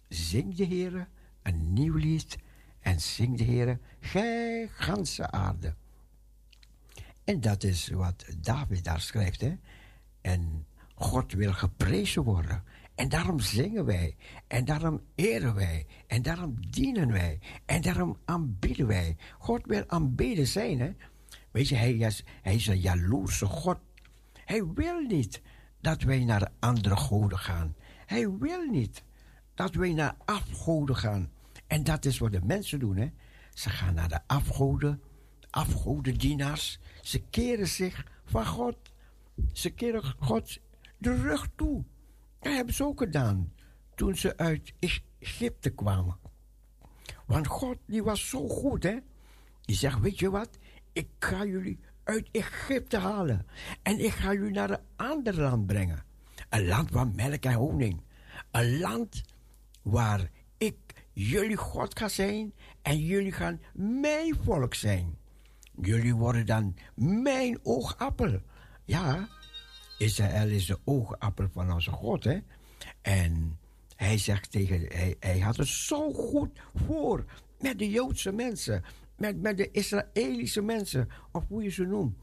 Zing 0.08 0.54
de 0.54 0.66
Heere 0.66 1.06
een 1.42 1.72
nieuw 1.72 1.96
lied 1.96 2.38
en 2.80 3.00
zing 3.00 3.38
de 3.38 3.44
Heere, 3.44 3.78
gij 4.00 4.68
ganse 4.72 5.30
aarde. 5.30 5.74
En 7.24 7.40
dat 7.40 7.62
is 7.62 7.88
wat 7.88 8.24
David 8.36 8.84
daar 8.84 9.00
schrijft. 9.00 9.40
Hè? 9.40 9.56
En 10.20 10.66
God 10.94 11.32
wil 11.32 11.52
geprezen 11.52 12.22
worden. 12.22 12.62
En 12.94 13.08
daarom 13.08 13.40
zingen 13.40 13.84
wij. 13.84 14.16
En 14.46 14.64
daarom 14.64 15.00
eren 15.14 15.54
wij. 15.54 15.86
En 16.06 16.22
daarom 16.22 16.54
dienen 16.70 17.12
wij. 17.12 17.38
En 17.64 17.80
daarom 17.80 18.16
aanbidden 18.24 18.86
wij. 18.86 19.16
God 19.38 19.66
wil 19.66 19.84
aanbeden 19.86 20.46
zijn. 20.46 20.80
Hè? 20.80 20.92
Weet 21.50 21.68
je, 21.68 21.74
hij 21.74 21.92
is, 21.92 22.24
hij 22.42 22.54
is 22.54 22.66
een 22.66 22.80
jaloerse 22.80 23.46
God. 23.46 23.78
Hij 24.50 24.66
wil 24.74 25.00
niet 25.00 25.42
dat 25.80 26.02
wij 26.02 26.24
naar 26.24 26.50
andere 26.58 26.96
goden 26.96 27.38
gaan. 27.38 27.74
Hij 28.06 28.30
wil 28.38 28.64
niet 28.64 29.04
dat 29.54 29.74
wij 29.74 29.92
naar 29.92 30.16
afgoden 30.24 30.96
gaan. 30.96 31.30
En 31.66 31.84
dat 31.84 32.04
is 32.04 32.18
wat 32.18 32.32
de 32.32 32.40
mensen 32.42 32.78
doen. 32.78 32.96
Hè? 32.96 33.10
Ze 33.54 33.70
gaan 33.70 33.94
naar 33.94 34.08
de 34.08 34.20
afgoden, 34.26 35.02
afgodendienaars. 35.50 36.78
Ze 37.02 37.18
keren 37.18 37.66
zich 37.66 38.06
van 38.24 38.46
God. 38.46 38.76
Ze 39.52 39.70
keren 39.70 40.14
God 40.18 40.58
de 40.98 41.14
rug 41.14 41.48
toe. 41.56 41.84
Dat 42.40 42.52
hebben 42.52 42.74
ze 42.74 42.84
ook 42.84 42.98
gedaan 42.98 43.52
toen 43.94 44.16
ze 44.16 44.36
uit 44.36 44.72
Egypte 45.18 45.70
kwamen. 45.70 46.18
Want 47.26 47.46
God 47.46 47.76
die 47.86 48.02
was 48.02 48.28
zo 48.28 48.48
goed, 48.48 48.82
hè? 48.82 48.98
Die 49.60 49.76
zegt, 49.76 50.00
weet 50.00 50.18
je 50.18 50.30
wat? 50.30 50.58
Ik 50.92 51.08
ga 51.18 51.44
jullie 51.44 51.78
uit 52.04 52.28
Egypte 52.32 52.98
halen. 52.98 53.46
En 53.82 54.04
ik 54.04 54.12
ga 54.12 54.32
jullie 54.32 54.52
naar 54.52 54.70
een 54.70 54.84
ander 54.96 55.40
land 55.40 55.66
brengen. 55.66 56.04
Een 56.48 56.66
land 56.66 56.90
van 56.90 57.12
melk 57.14 57.44
en 57.44 57.52
honing. 57.52 58.00
Een 58.50 58.78
land 58.78 59.22
waar 59.82 60.30
ik 60.58 60.76
jullie 61.12 61.56
God 61.56 61.98
ga 61.98 62.08
zijn 62.08 62.52
en 62.82 62.98
jullie 62.98 63.32
gaan 63.32 63.60
mijn 63.72 64.36
volk 64.44 64.74
zijn. 64.74 65.18
Jullie 65.80 66.14
worden 66.14 66.46
dan 66.46 66.76
mijn 66.94 67.58
oogappel. 67.62 68.40
Ja, 68.84 69.28
Israël 69.98 70.48
is 70.48 70.66
de 70.66 70.78
oogappel 70.84 71.48
van 71.52 71.72
onze 71.72 71.90
God, 71.90 72.24
hè? 72.24 72.38
En 73.02 73.58
hij 73.96 74.18
zegt 74.18 74.50
tegen, 74.50 74.86
hij, 74.88 75.16
hij 75.20 75.38
had 75.38 75.56
het 75.56 75.68
zo 75.68 76.12
goed 76.12 76.50
voor 76.74 77.24
met 77.58 77.78
de 77.78 77.90
Joodse 77.90 78.32
mensen, 78.32 78.84
met, 79.20 79.56
de 79.56 79.70
Israëlische 79.70 80.62
mensen, 80.62 81.08
of 81.32 81.48
hoe 81.48 81.62
je 81.62 81.70
ze 81.70 81.84
noemt. 81.84 82.16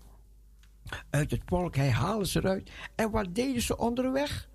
Uit 1.09 1.31
het 1.31 1.41
volk, 1.45 1.75
hij 1.75 1.91
haalde 1.91 2.27
ze 2.27 2.39
eruit. 2.39 2.71
En 2.95 3.11
wat 3.11 3.35
deden 3.35 3.61
ze 3.61 3.77
onderweg? 3.77 4.49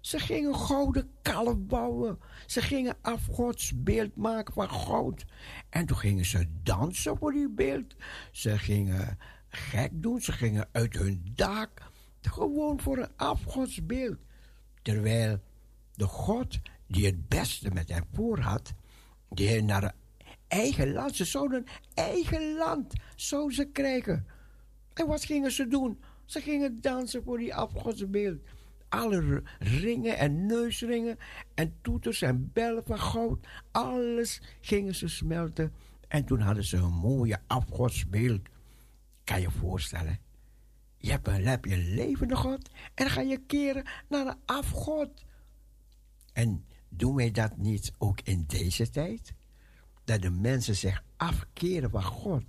Ze 0.00 0.18
gingen 0.18 0.54
gouden 0.54 1.10
kalf 1.22 1.58
bouwen. 1.58 2.18
Ze 2.46 2.60
gingen 2.60 2.96
afgodsbeeld 3.00 4.16
maken 4.16 4.54
van 4.54 4.70
goud. 4.70 5.24
En 5.70 5.86
toen 5.86 5.96
gingen 5.96 6.24
ze 6.24 6.46
dansen 6.62 7.16
voor 7.18 7.32
die 7.32 7.50
beeld. 7.50 7.96
Ze 8.32 8.58
gingen 8.58 9.18
gek 9.48 9.90
doen. 9.92 10.20
Ze 10.20 10.32
gingen 10.32 10.68
uit 10.72 10.94
hun 10.94 11.32
dak. 11.34 11.90
Gewoon 12.20 12.80
voor 12.80 12.98
een 12.98 13.16
afgodsbeeld. 13.16 14.18
Terwijl 14.82 15.40
de 15.92 16.06
God 16.06 16.60
die 16.86 17.06
het 17.06 17.28
beste 17.28 17.70
met 17.70 17.88
hen 17.88 18.04
voor 18.12 18.38
had, 18.38 18.72
die 19.28 19.62
naar 19.62 19.82
een 19.82 20.03
eigen 20.48 20.92
land, 20.92 21.16
ze 21.16 21.24
zouden 21.24 21.64
eigen 21.94 22.56
land 22.56 22.92
zouden 23.16 23.54
ze 23.54 23.64
krijgen. 23.64 24.26
En 24.94 25.06
wat 25.06 25.24
gingen 25.24 25.52
ze 25.52 25.68
doen? 25.68 25.98
Ze 26.24 26.40
gingen 26.40 26.80
dansen 26.80 27.22
voor 27.22 27.38
die 27.38 27.54
afgodsbeeld. 27.54 28.40
Alle 28.88 29.42
ringen 29.58 30.18
en 30.18 30.46
neusringen 30.46 31.18
en 31.54 31.74
toeters 31.82 32.22
en 32.22 32.50
bellen 32.52 32.84
van 32.84 32.98
goud, 32.98 33.46
alles 33.70 34.40
gingen 34.60 34.94
ze 34.94 35.08
smelten. 35.08 35.72
En 36.08 36.24
toen 36.24 36.40
hadden 36.40 36.64
ze 36.64 36.76
een 36.76 36.92
mooie 36.92 37.40
afgodsbeeld. 37.46 38.40
Kan 39.24 39.40
je 39.40 39.50
voorstellen? 39.50 40.18
Je 40.96 41.10
hebt 41.10 41.28
een, 41.28 41.46
heb 41.46 41.64
je 41.64 41.76
levende 41.76 42.36
God 42.36 42.70
en 42.94 43.04
dan 43.04 43.10
ga 43.10 43.20
je 43.20 43.38
keren 43.46 43.84
naar 44.08 44.26
een 44.26 44.38
afgod. 44.44 45.24
En 46.32 46.64
doen 46.88 47.14
wij 47.14 47.30
dat 47.30 47.56
niet 47.56 47.92
ook 47.98 48.20
in 48.20 48.44
deze 48.46 48.90
tijd? 48.90 49.34
Dat 50.04 50.22
de 50.22 50.30
mensen 50.30 50.76
zich 50.76 51.02
afkeren 51.16 51.90
van 51.90 52.02
God 52.02 52.42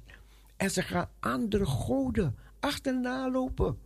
en 0.58 0.72
ze 0.72 0.82
gaan 0.82 1.10
andere 1.20 1.66
goden 1.66 2.36
achterna 2.60 3.30
lopen. 3.32 3.78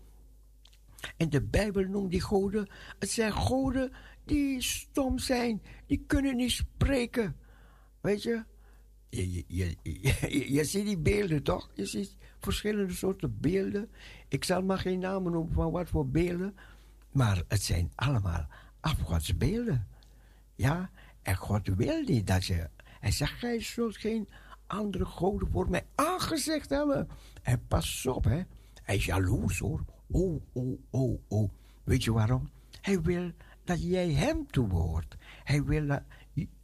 En 1.17 1.29
de 1.29 1.41
Bijbel 1.41 1.83
noemt 1.83 2.11
die 2.11 2.21
goden, 2.21 2.69
het 2.99 3.09
zijn 3.09 3.31
goden 3.31 3.91
die 4.25 4.61
stom 4.61 5.19
zijn, 5.19 5.61
die 5.85 6.03
kunnen 6.07 6.35
niet 6.35 6.51
spreken. 6.51 7.35
Weet 8.01 8.23
je? 8.23 8.43
Je, 9.09 9.43
je, 9.47 9.75
je, 10.53 10.63
ziet 10.63 10.85
die 10.85 10.97
beelden 10.97 11.43
toch? 11.43 11.69
Je 11.73 11.85
ziet 11.85 12.15
verschillende 12.39 12.93
soorten 12.93 13.39
beelden. 13.39 13.89
Ik 14.27 14.43
zal 14.43 14.63
maar 14.63 14.77
geen 14.77 14.99
namen 14.99 15.31
noemen 15.31 15.53
van 15.53 15.71
wat 15.71 15.89
voor 15.89 16.07
beelden. 16.07 16.55
Maar 17.11 17.43
het 17.47 17.63
zijn 17.63 17.91
allemaal 17.95 18.47
afgodsbeelden. 18.79 19.87
Ja, 20.55 20.89
en 21.21 21.35
God 21.35 21.67
wil 21.67 22.01
niet 22.01 22.27
dat 22.27 22.45
je. 22.45 22.69
Hij 22.99 23.11
zegt: 23.11 23.39
Gij 23.39 23.61
zult 23.61 23.97
geen 23.97 24.29
andere 24.67 25.05
goden 25.05 25.51
voor 25.51 25.69
mij 25.69 25.85
aangezegd 25.95 26.69
hebben. 26.69 27.07
En 27.41 27.67
pas 27.67 28.05
op, 28.05 28.23
hè. 28.23 28.41
Hij 28.83 28.95
is 28.95 29.05
jaloers 29.05 29.59
hoor. 29.59 29.83
Oh, 30.07 30.41
oh, 30.53 30.79
oh, 30.89 31.19
oh. 31.27 31.49
Weet 31.83 32.03
je 32.03 32.11
waarom? 32.11 32.49
Hij 32.81 33.01
wil 33.01 33.31
dat 33.63 33.83
jij 33.83 34.11
hem 34.11 34.47
toebehoort. 34.51 35.15
Hij 35.43 35.63
wil, 35.63 35.99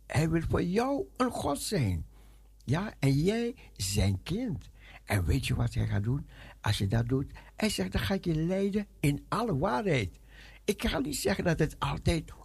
hij 0.05 0.29
wil 0.29 0.41
voor 0.49 0.63
jou 0.63 1.05
een 1.17 1.31
God 1.31 1.59
zijn. 1.59 2.05
Ja, 2.63 2.93
en 2.99 3.13
jij 3.13 3.55
zijn 3.73 4.23
kind. 4.23 4.69
En 5.03 5.25
weet 5.25 5.47
je 5.47 5.55
wat 5.55 5.73
hij 5.73 5.87
gaat 5.87 6.03
doen? 6.03 6.27
Als 6.61 6.77
je 6.77 6.87
dat 6.87 7.07
doet, 7.07 7.31
hij 7.55 7.69
zegt, 7.69 7.91
dan 7.91 8.01
ga 8.01 8.13
ik 8.13 8.25
je 8.25 8.35
leiden 8.35 8.87
in 8.99 9.25
alle 9.29 9.57
waarheid. 9.57 10.19
Ik 10.63 10.87
ga 10.87 10.99
niet 10.99 11.15
zeggen 11.15 11.43
dat 11.43 11.59
het 11.59 11.79
altijd 11.79 12.31
100% 12.31 12.35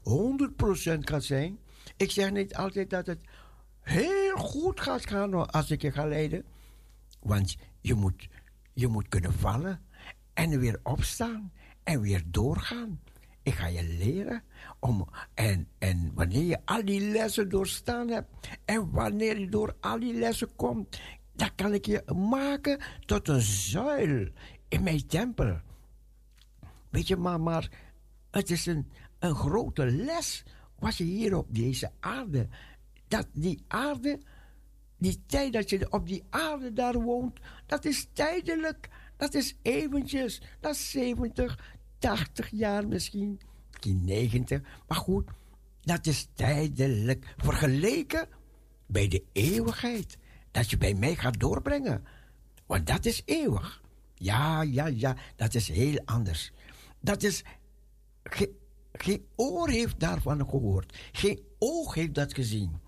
gaat 0.99 1.25
zijn. 1.25 1.59
Ik 1.97 2.11
zeg 2.11 2.31
niet 2.31 2.55
altijd 2.55 2.91
dat 2.91 3.07
het 3.07 3.19
heel 3.91 4.37
goed 4.37 4.81
gaat 4.81 5.07
gaan 5.07 5.51
als 5.51 5.71
ik 5.71 5.83
je 5.83 5.93
ga 5.93 6.07
leiden. 6.07 6.45
Want 7.21 7.57
je 7.81 7.95
moet, 7.95 8.29
je 8.73 8.87
moet 8.87 9.09
kunnen 9.09 9.33
vallen 9.33 9.81
en 10.35 10.59
weer 10.59 10.81
opstaan 10.83 11.53
en 11.83 12.01
weer 12.01 12.23
doorgaan. 12.27 13.01
Ik 13.43 13.55
ga 13.55 13.67
je 13.67 13.85
leren 13.85 14.43
om, 14.79 15.09
en, 15.35 15.69
en 15.79 16.11
wanneer 16.15 16.45
je 16.45 16.59
al 16.65 16.85
die 16.85 17.11
lessen 17.11 17.49
doorstaan 17.49 18.09
hebt 18.09 18.49
en 18.65 18.91
wanneer 18.91 19.39
je 19.39 19.49
door 19.49 19.77
al 19.81 20.01
die 20.01 20.15
lessen 20.15 20.57
komt, 20.57 21.01
dan 21.33 21.51
kan 21.55 21.75
ik 21.75 21.87
je 21.87 22.03
maken 22.15 22.81
tot 23.07 23.29
een 23.29 23.41
zuil 23.41 24.29
in 24.69 24.83
mijn 24.83 25.07
tempel. 25.07 25.61
Weet 26.91 27.09
je, 27.09 27.17
maar, 27.17 27.41
maar 27.41 27.71
het 28.31 28.51
is 28.51 28.67
een, 28.67 28.91
een 29.19 29.35
grote 29.35 29.87
les 29.87 30.45
wat 30.79 30.97
je 30.97 31.05
hier 31.05 31.37
op 31.37 31.55
deze 31.55 31.91
aarde, 32.01 32.49
dat 33.11 33.27
die 33.33 33.65
aarde, 33.69 34.21
die 34.99 35.23
tijd 35.27 35.53
dat 35.53 35.71
je 35.71 35.93
op 35.93 36.07
die 36.07 36.25
aarde 36.31 36.73
daar 36.73 37.01
woont, 37.01 37.41
dat 37.67 37.85
is 37.85 38.07
tijdelijk. 38.13 38.89
Dat 39.17 39.35
is 39.35 39.57
eventjes, 39.63 40.43
dat 40.61 40.75
is 40.75 40.91
70, 40.91 41.77
80 41.99 42.51
jaar 42.51 42.89
misschien, 42.89 43.41
misschien 43.71 44.05
90. 44.05 44.61
Maar 44.89 44.99
goed, 44.99 45.31
dat 45.81 46.07
is 46.07 46.29
tijdelijk 46.35 47.35
vergeleken 47.37 48.29
bij 48.87 49.09
de 49.09 49.25
eeuwigheid. 49.33 50.19
Dat 50.51 50.71
je 50.71 50.77
bij 50.79 50.95
mij 50.95 51.15
gaat 51.17 51.41
doorbrengen. 51.41 52.05
Want 52.67 52.87
dat 52.87 53.05
is 53.05 53.23
eeuwig. 53.25 53.83
Ja, 54.15 54.63
ja, 54.63 54.87
ja, 54.87 55.17
dat 55.37 55.55
is 55.55 55.69
heel 55.69 56.01
anders. 56.05 56.53
Dat 57.01 57.23
is. 57.23 57.43
ge- 58.23 58.55
geen 58.93 59.27
oor 59.37 59.69
heeft 59.69 60.01
daarvan 60.01 60.49
gehoord. 60.49 60.99
Geen 61.13 61.41
oog 61.59 61.95
heeft 61.95 62.15
dat 62.15 62.35
gezien. 62.35 62.81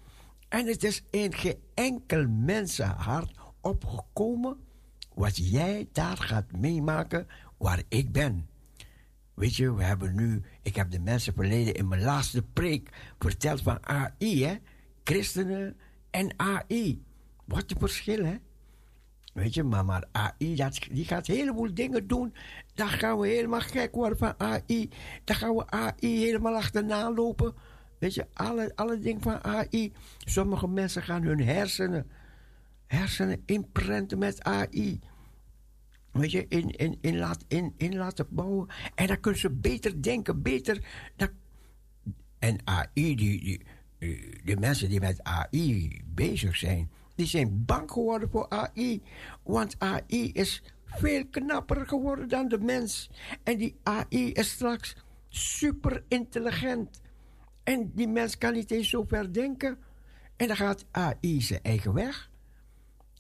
En 0.53 0.67
het 0.67 0.85
is 0.85 1.03
in 1.11 1.35
geen 1.35 1.59
enkel 1.75 2.29
mensenhart 2.29 3.31
opgekomen 3.61 4.57
wat 5.15 5.37
jij 5.37 5.89
daar 5.93 6.17
gaat 6.17 6.53
meemaken 6.53 7.27
waar 7.59 7.83
ik 7.89 8.13
ben. 8.13 8.49
Weet 9.35 9.57
je, 9.57 9.75
we 9.75 9.85
hebben 9.85 10.15
nu, 10.15 10.43
ik 10.63 10.77
heb 10.77 10.91
de 10.91 11.01
mensen 11.01 11.35
verleden 11.35 11.75
in 11.75 11.89
mijn 11.89 12.03
laatste 12.03 12.43
preek 12.43 12.89
verteld 13.19 13.63
van 13.63 13.87
AI, 13.87 14.45
hè? 14.45 14.57
Christenen 15.05 15.77
en 16.11 16.35
AI. 16.37 17.03
Wat 17.45 17.71
een 17.71 17.79
verschil, 17.79 18.25
hè? 18.25 18.37
Weet 19.33 19.55
je, 19.55 19.63
maar, 19.63 19.85
maar 19.85 20.05
AI, 20.13 20.55
dat, 20.55 20.79
die 20.91 21.05
gaat 21.05 21.29
een 21.29 21.35
heleboel 21.35 21.75
dingen 21.75 22.07
doen. 22.07 22.35
Dan 22.75 22.89
gaan 22.89 23.19
we 23.19 23.29
helemaal 23.29 23.61
gek 23.61 23.95
worden 23.95 24.19
van 24.19 24.35
AI. 24.39 24.89
Dan 25.25 25.37
gaan 25.37 25.55
we 25.55 25.71
AI 25.71 25.95
helemaal 26.25 26.55
achterna 26.55 27.13
lopen. 27.13 27.55
Weet 28.03 28.15
je, 28.15 28.27
alle, 28.33 28.73
alle 28.75 28.99
dingen 28.99 29.23
van 29.23 29.45
AI. 29.45 29.93
Sommige 30.19 30.69
mensen 30.69 31.03
gaan 31.03 31.23
hun 31.23 31.41
hersenen, 31.41 32.11
hersenen 32.87 33.43
inprenten 33.47 34.19
met 34.19 34.43
AI. 34.43 35.01
Weet 36.13 36.31
je, 36.31 36.47
in, 36.49 36.71
in, 36.71 36.99
in, 37.01 37.19
laat, 37.19 37.45
in, 37.49 37.75
in 37.77 37.97
laten 37.97 38.27
bouwen. 38.31 38.69
En 38.95 39.07
dan 39.07 39.21
kunnen 39.21 39.41
ze 39.41 39.51
beter 39.51 40.03
denken, 40.03 40.43
beter. 40.43 40.85
Dat, 41.17 41.31
en 42.39 42.59
AI, 42.65 43.17
die, 43.17 43.17
die, 43.17 43.61
die 44.45 44.57
mensen 44.57 44.89
die 44.89 45.01
met 45.01 45.23
AI 45.23 46.03
bezig 46.07 46.57
zijn, 46.57 46.91
die 47.15 47.27
zijn 47.27 47.65
bang 47.65 47.91
geworden 47.91 48.31
voor 48.31 48.49
AI. 48.49 49.03
Want 49.43 49.75
AI 49.79 50.33
is 50.33 50.63
veel 50.85 51.27
knapper 51.31 51.87
geworden 51.87 52.29
dan 52.29 52.49
de 52.49 52.59
mens. 52.59 53.11
En 53.43 53.59
die 53.59 53.77
AI 53.83 54.33
is 54.33 54.51
straks 54.51 54.97
super 55.29 56.05
intelligent. 56.09 57.02
En 57.65 57.91
die 57.95 58.09
mens 58.09 58.39
kan 58.39 58.53
niet 58.53 58.71
eens 58.71 58.89
zo 58.89 59.05
ver 59.09 59.33
denken. 59.33 59.79
En 60.37 60.47
dan 60.47 60.57
gaat 60.57 60.85
AI 60.91 61.43
zijn 61.43 61.63
eigen 61.63 61.93
weg. 61.93 62.31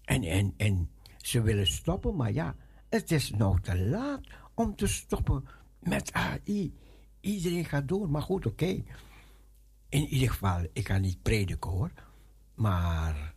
En, 0.05 0.22
en, 0.22 0.55
en 0.57 0.90
ze 1.16 1.43
willen 1.43 1.66
stoppen, 1.66 2.16
maar 2.16 2.32
ja, 2.32 2.57
het 2.88 3.11
is 3.11 3.30
nog 3.30 3.61
te 3.61 3.78
laat 3.78 4.26
om 4.55 4.76
te 4.76 4.86
stoppen 4.86 5.45
met 5.78 6.12
AI. 6.12 6.74
Iedereen 7.20 7.64
gaat 7.64 7.88
door, 7.88 8.11
maar 8.11 8.22
goed, 8.22 8.47
oké. 8.47 8.82
In 9.88 10.07
ieder 10.07 10.30
geval, 10.30 10.66
ik 10.72 10.86
ga 10.86 10.99
niet 10.99 11.22
prediken 11.22 11.70
hoor. 11.70 11.90
Maar 12.55 13.34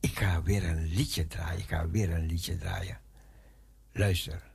ik 0.00 0.18
ga 0.18 0.42
weer 0.42 0.64
een 0.64 0.84
liedje 0.84 1.26
draaien. 1.26 1.58
Ik 1.58 1.68
ga 1.68 1.88
weer 1.88 2.10
een 2.10 2.26
liedje 2.26 2.56
draaien. 2.56 3.00
Luister. 3.92 4.49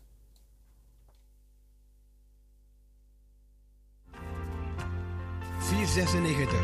496. 5.66 6.60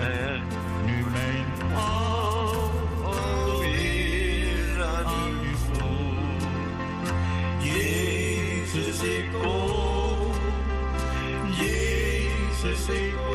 Leg 0.00 0.40
nu 0.86 1.04
mijn 1.10 1.46
alweer 3.14 4.04
aan 4.84 5.30
u 5.44 5.56
voor. 5.72 6.40
Jezus, 7.58 9.02
ik 9.02 9.28
kom. 9.42 10.32
Jezus, 11.50 12.88
ik 12.88 13.12
kom. 13.16 13.27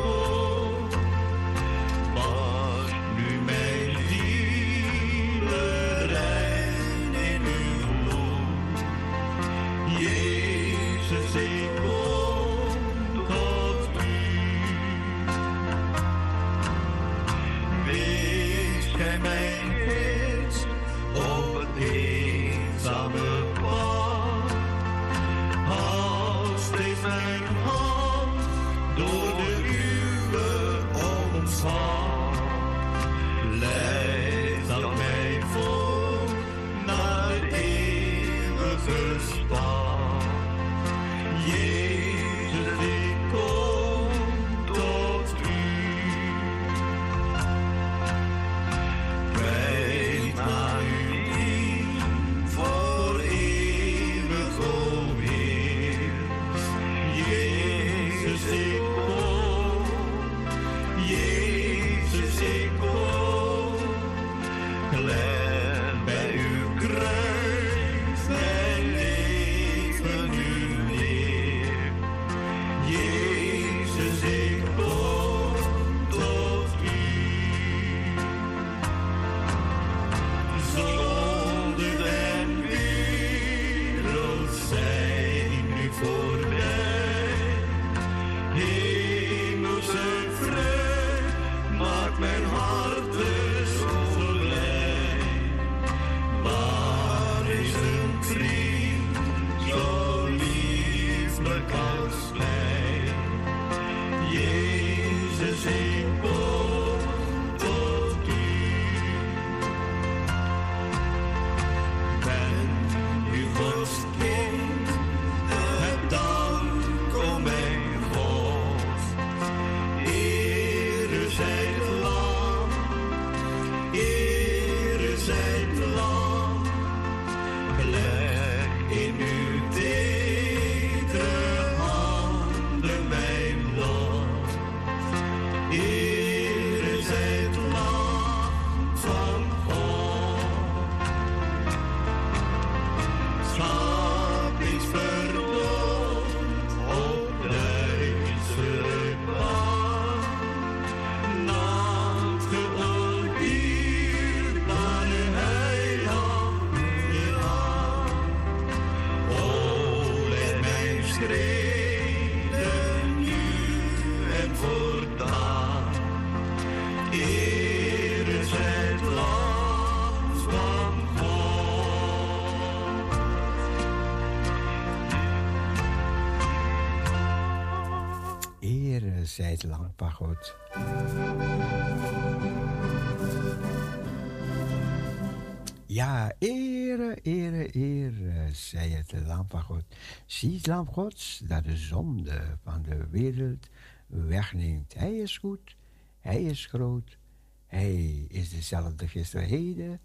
Ja, 185.94 186.34
ere, 186.40 187.16
ere, 187.22 187.68
ere, 187.72 188.54
zei 188.54 188.94
het 188.94 189.12
lam 189.26 189.46
van 189.50 189.62
God. 189.62 189.84
Zie 190.26 190.56
het 190.56 190.68
lam 190.68 190.88
Gods 190.88 191.42
dat 191.48 191.64
de 191.64 191.78
zonde 191.78 192.58
van 192.64 192.82
de 192.82 193.08
wereld 193.08 193.70
wegneemt. 194.08 194.94
Hij 194.94 195.18
is 195.18 195.38
goed, 195.38 195.76
hij 196.20 196.44
is 196.44 196.66
groot, 196.66 197.18
hij 197.66 198.26
is 198.28 198.50
dezelfde 198.50 199.08
gisteren, 199.08 199.48
heden, 199.48 200.02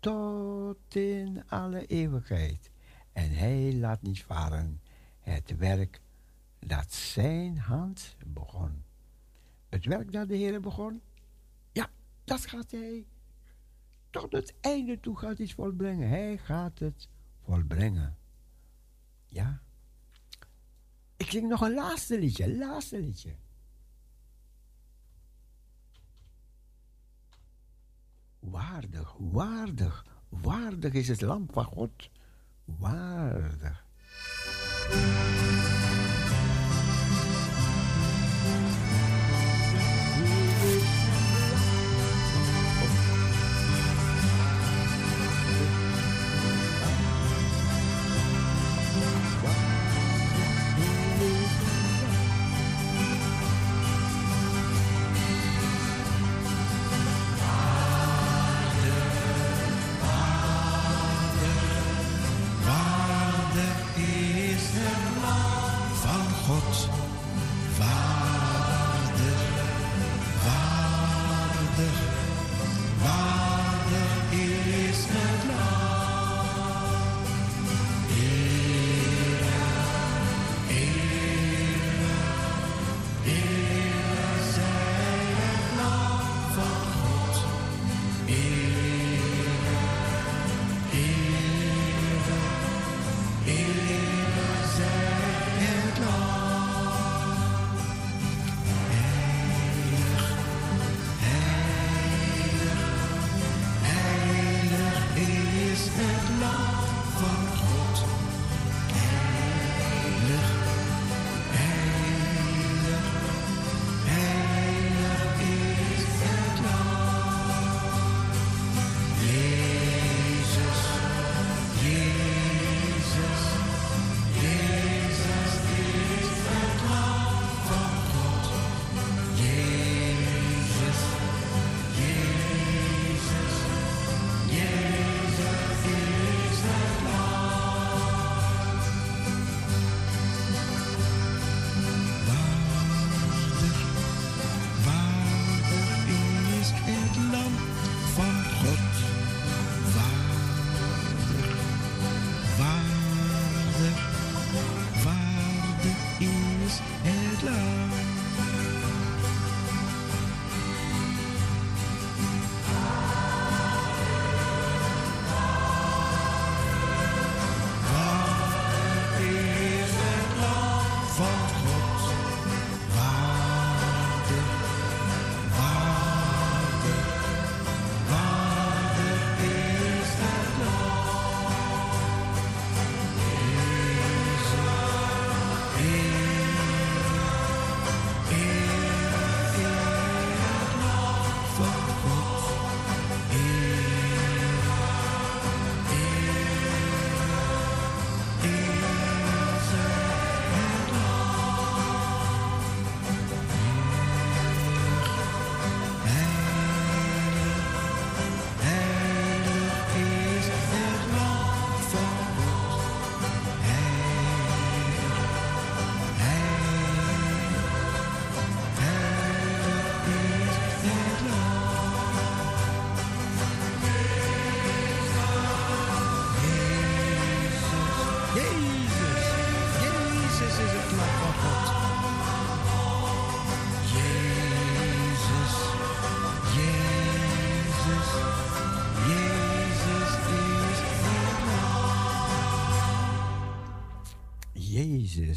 tot 0.00 0.94
in 0.94 1.42
alle 1.48 1.86
eeuwigheid. 1.86 2.70
En 3.12 3.30
hij 3.30 3.74
laat 3.74 4.02
niet 4.02 4.22
varen 4.22 4.80
het 5.20 5.56
werk 5.56 6.00
dat 6.58 6.92
zijn 6.92 7.58
hand 7.58 8.16
begon. 8.26 8.84
Het 9.68 9.84
werk 9.84 10.12
dat 10.12 10.28
de 10.28 10.36
Heer 10.36 10.60
begon, 10.60 11.00
ja, 11.72 11.90
dat 12.24 12.46
gaat 12.46 12.70
hij 12.70 13.06
tot 14.20 14.32
het 14.32 14.54
einde 14.60 15.00
toe 15.00 15.16
gaat 15.16 15.38
iets 15.38 15.52
volbrengen. 15.52 16.08
Hij 16.08 16.38
gaat 16.38 16.78
het 16.78 17.08
volbrengen. 17.42 18.16
Ja. 19.26 19.62
Ik 21.16 21.30
zing 21.30 21.48
nog 21.48 21.60
een 21.60 21.74
laatste 21.74 22.18
liedje, 22.18 22.56
laatste 22.56 23.00
liedje. 23.00 23.36
Waardig, 28.38 29.14
waardig, 29.18 30.06
waardig 30.28 30.92
is 30.92 31.08
het 31.08 31.20
lamp 31.20 31.52
van 31.52 31.64
God. 31.64 32.10
Waardig. 32.64 33.84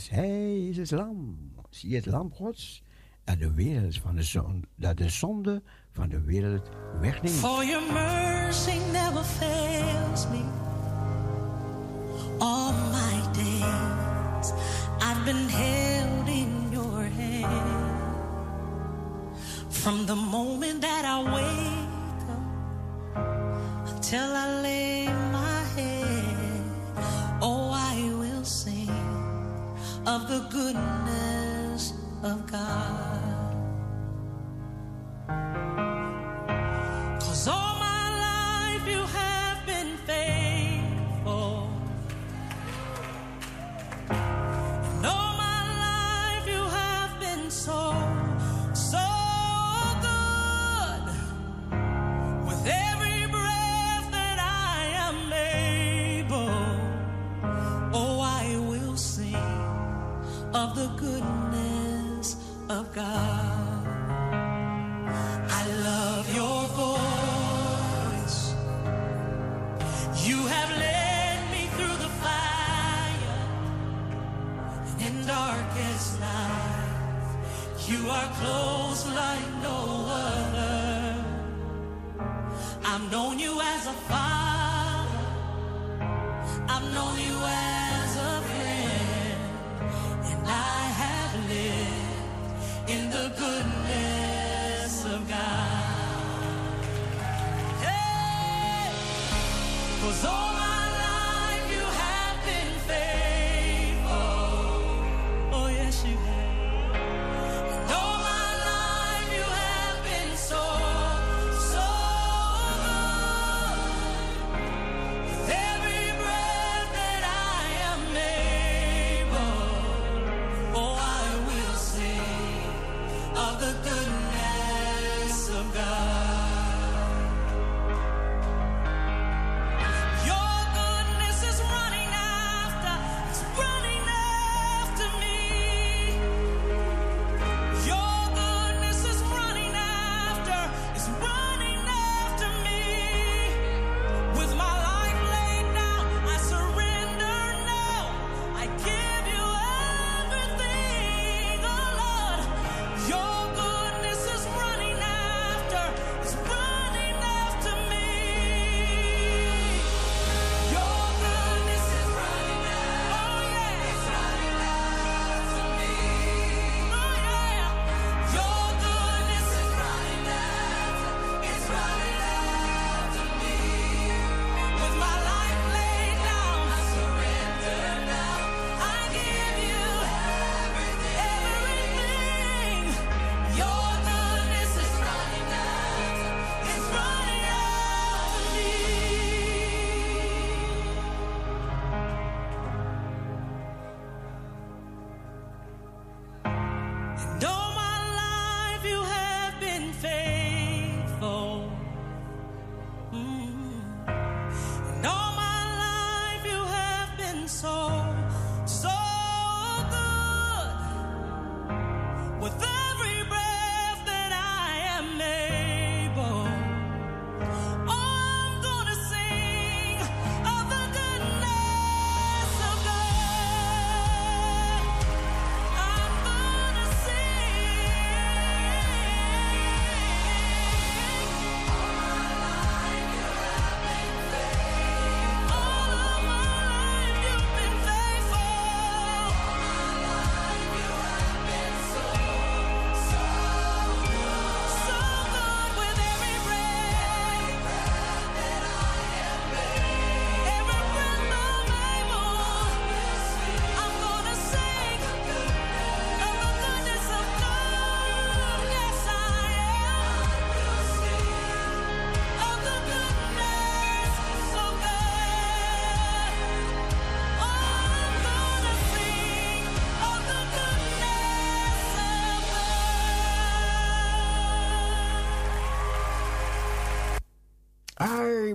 Hij 0.09 0.67
is 0.67 0.77
het 0.77 0.91
lam. 0.91 1.37
Zie 1.69 1.95
het 1.95 2.05
lam 2.05 2.31
gods 2.33 2.83
dat 3.23 3.39
de 3.39 3.53
wereld 3.53 3.97
van 3.97 4.15
de 4.15 4.23
zon, 4.23 4.65
dat 4.75 4.97
de 4.97 5.09
zonde 5.09 5.61
van 5.91 6.09
de 6.09 6.21
wereld 6.21 6.69
wegneemt. 6.99 7.35
For 7.35 7.65
your 7.65 7.93
mercy 7.93 8.77
never 8.91 9.23
fails 9.23 10.27
me. 10.27 10.43
All 12.39 12.71
my 12.71 13.33
days 13.33 14.51
I've 14.99 15.23
been 15.25 15.49
here. 15.49 15.96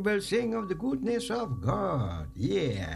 will 0.03 0.21
sing 0.21 0.55
of 0.55 0.69
the 0.69 0.75
goodness 0.75 1.31
of 1.31 1.61
God. 1.61 2.29
Yeah. 2.35 2.92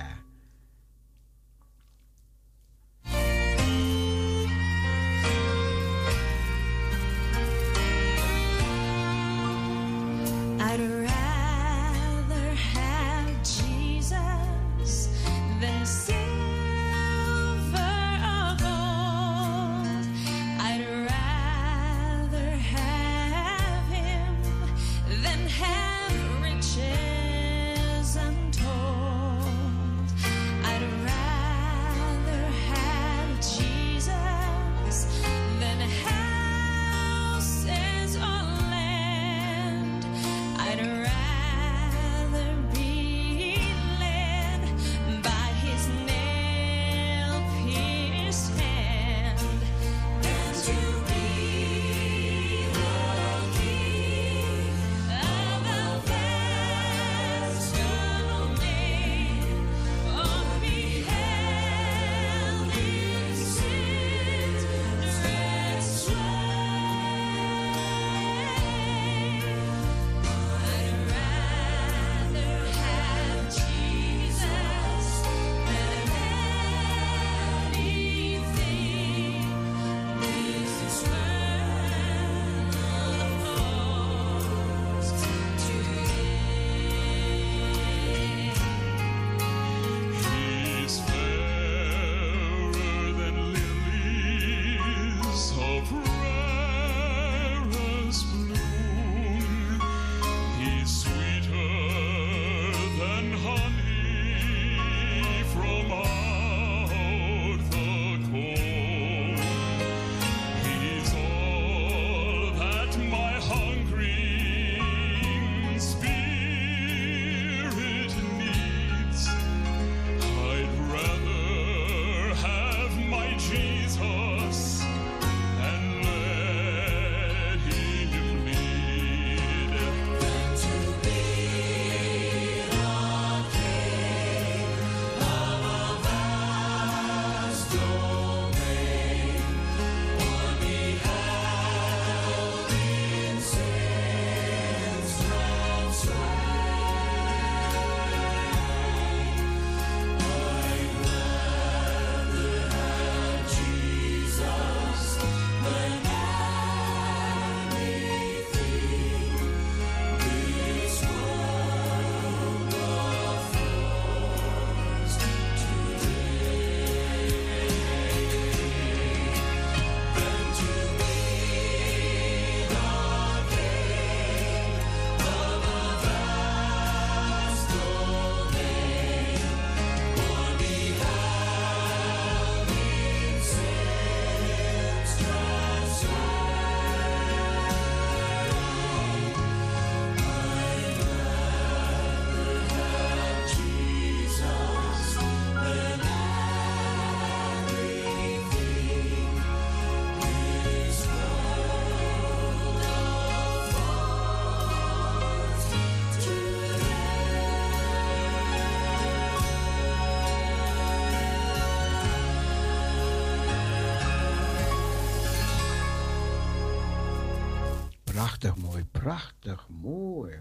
prachtig 219.47 219.67
mooi. 219.69 220.33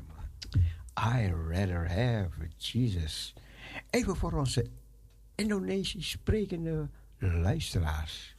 I 0.97 1.31
rather 1.31 1.87
have 1.87 2.29
Jesus. 2.57 3.33
Even 3.89 4.15
voor 4.15 4.33
onze 4.33 4.65
Indonesisch 5.35 6.09
sprekende 6.09 6.89
luisteraars. 7.19 8.35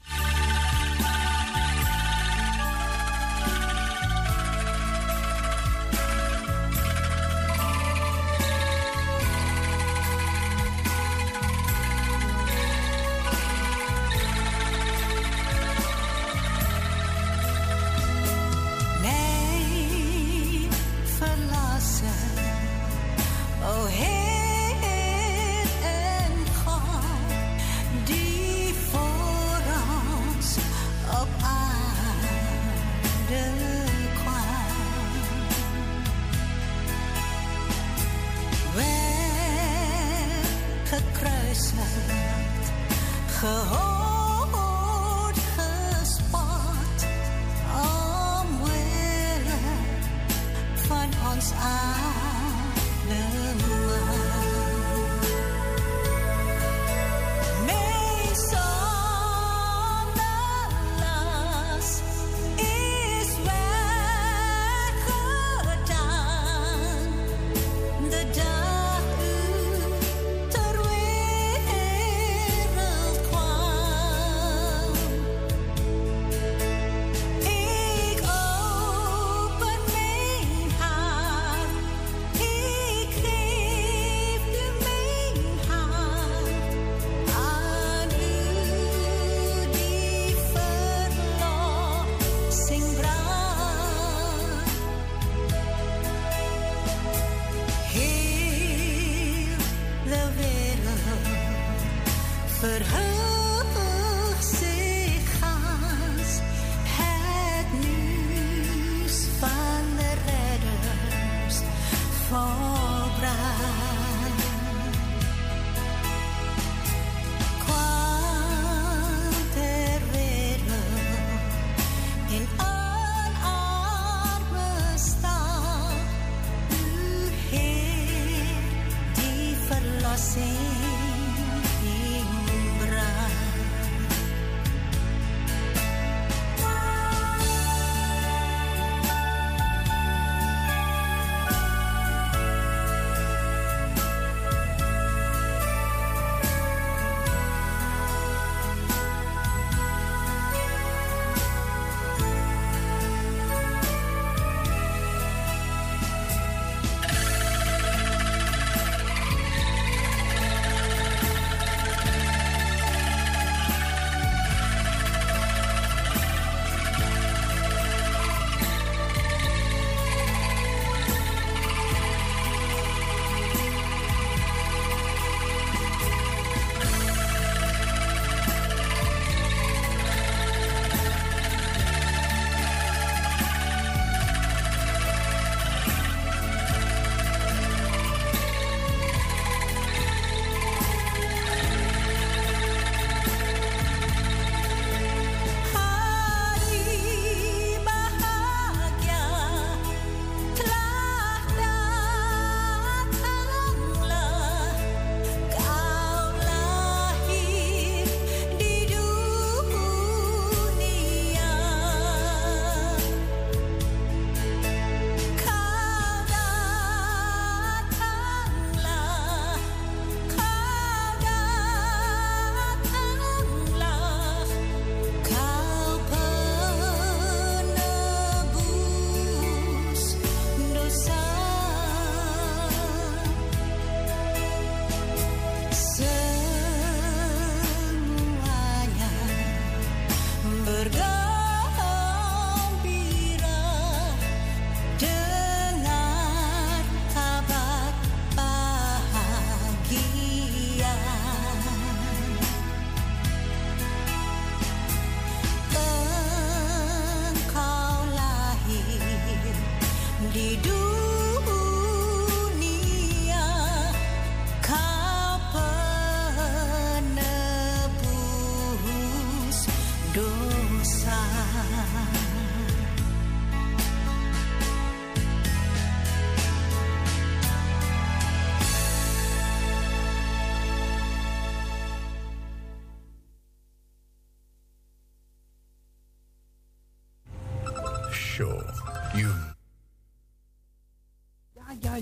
once 51.36 51.52
I 51.54 52.25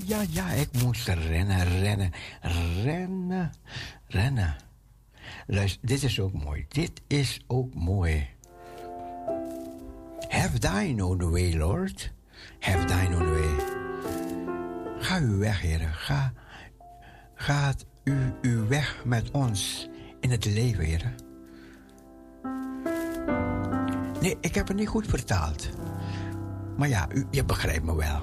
Ja, 0.06 0.24
ja, 0.30 0.50
ik 0.50 0.82
moest 0.82 1.08
rennen, 1.08 1.80
rennen, 1.80 2.12
rennen, 2.82 3.52
rennen. 4.06 4.56
Luister, 5.46 5.86
dit 5.86 6.02
is 6.02 6.20
ook 6.20 6.32
mooi. 6.32 6.66
Dit 6.68 7.02
is 7.06 7.40
ook 7.46 7.74
mooi. 7.74 8.28
Have 10.28 10.58
thine 10.58 11.04
own 11.04 11.30
way, 11.30 11.56
Lord. 11.56 12.12
Have 12.60 12.84
thine 12.84 13.16
own 13.16 13.30
way. 13.30 13.64
Ga 14.98 15.18
uw 15.18 15.38
weg, 15.38 15.60
Heer. 15.60 15.80
Ga, 15.80 16.32
gaat 17.34 17.84
u 18.04 18.32
uw 18.42 18.66
weg 18.66 19.02
met 19.04 19.30
ons 19.30 19.88
in 20.20 20.30
het 20.30 20.44
leven, 20.44 20.84
Heer. 20.84 21.14
Nee, 24.20 24.36
ik 24.40 24.54
heb 24.54 24.68
het 24.68 24.76
niet 24.76 24.88
goed 24.88 25.06
vertaald. 25.06 25.68
Maar 26.76 26.88
ja, 26.88 27.08
u, 27.12 27.26
je 27.30 27.44
begrijpt 27.44 27.84
me 27.84 27.96
wel. 27.96 28.22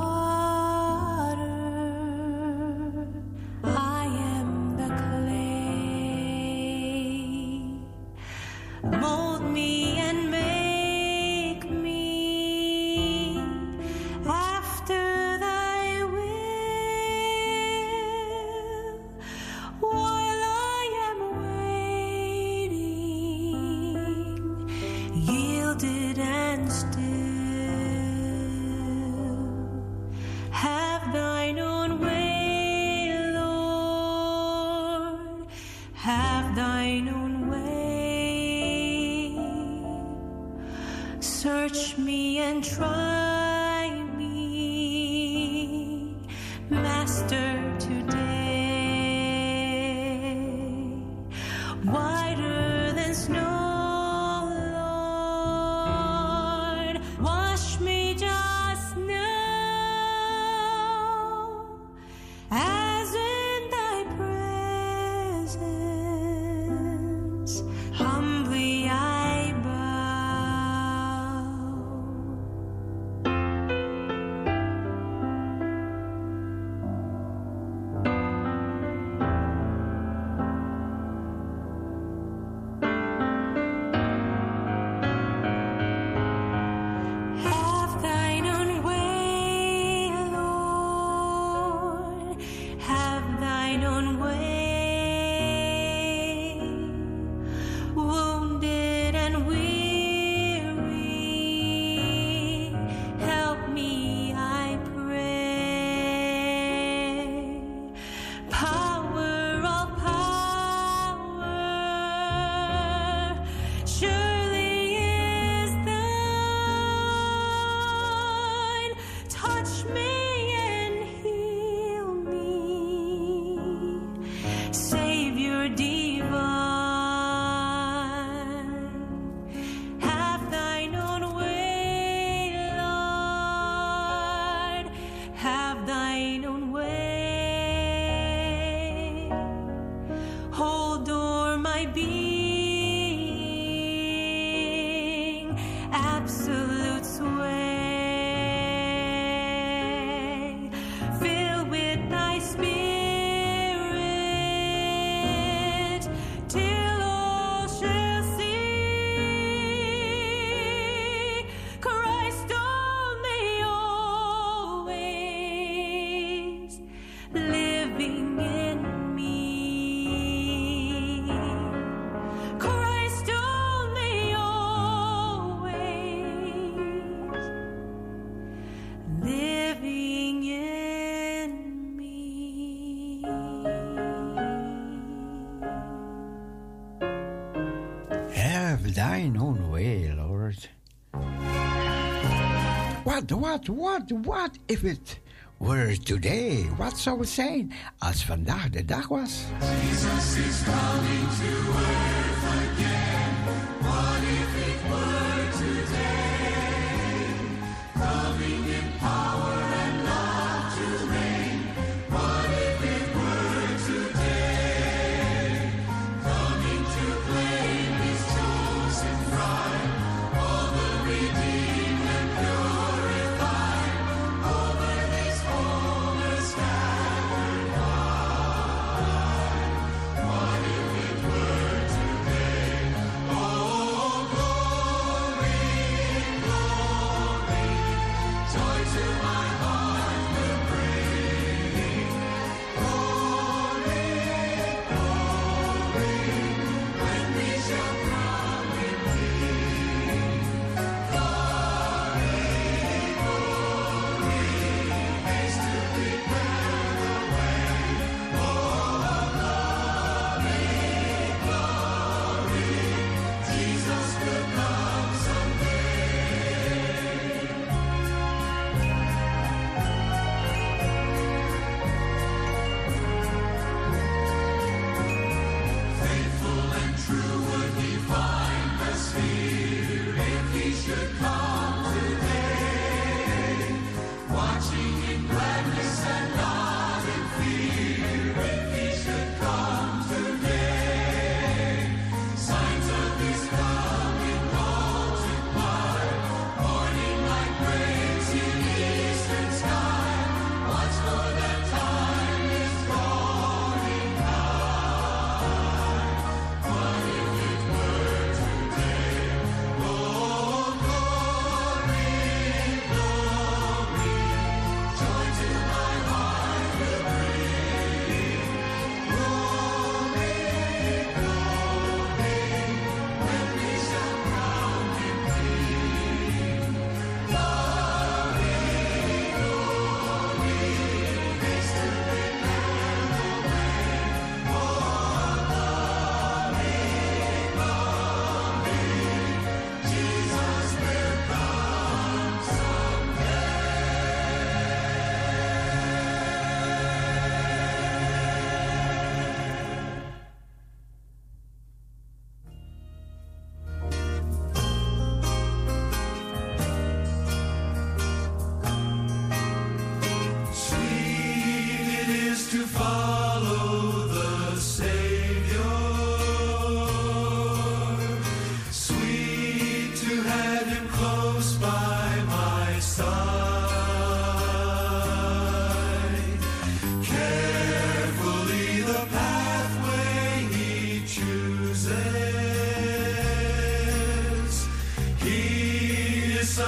What, 193.31 193.69
what, 193.69 193.69
what, 193.69 194.11
what 194.25 194.57
if 194.67 194.83
it 194.83 195.19
were 195.57 195.95
today? 195.95 196.69
Wat 196.77 196.99
zou 196.99 197.19
het 197.19 197.29
zijn 197.29 197.71
als 197.97 198.25
vandaag 198.25 198.69
de 198.69 198.85
dag 198.85 199.07
was? 199.07 199.43
Jesus 199.59 200.35
is 200.35 200.63
coming 200.63 201.29
to 201.39 201.71
earth 201.71 202.43
again. 202.77 202.90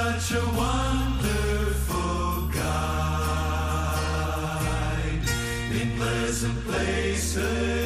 Such 0.04 0.32
a 0.34 0.46
wonderful 0.58 2.02
guide 2.52 3.24
in 5.72 5.96
pleasant 5.98 6.60
places. 6.66 7.83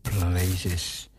Places. 0.00 1.10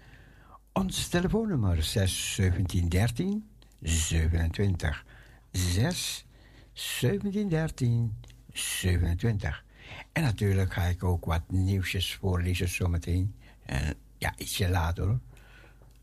Ons 0.73 1.07
telefoonnummer 1.07 1.83
6 1.83 2.33
17 2.35 2.89
13 2.89 3.43
27. 3.81 5.05
6 5.51 6.25
17 6.73 7.49
13 7.49 8.15
27. 8.53 9.63
En 10.11 10.23
natuurlijk 10.23 10.73
ga 10.73 10.83
ik 10.83 11.03
ook 11.03 11.25
wat 11.25 11.41
nieuwsjes 11.47 12.15
voorlezen 12.15 12.69
zometeen. 12.69 13.35
En 13.65 13.95
ja, 14.17 14.33
ietsje 14.37 14.69
later 14.69 15.05
hoor. 15.05 15.19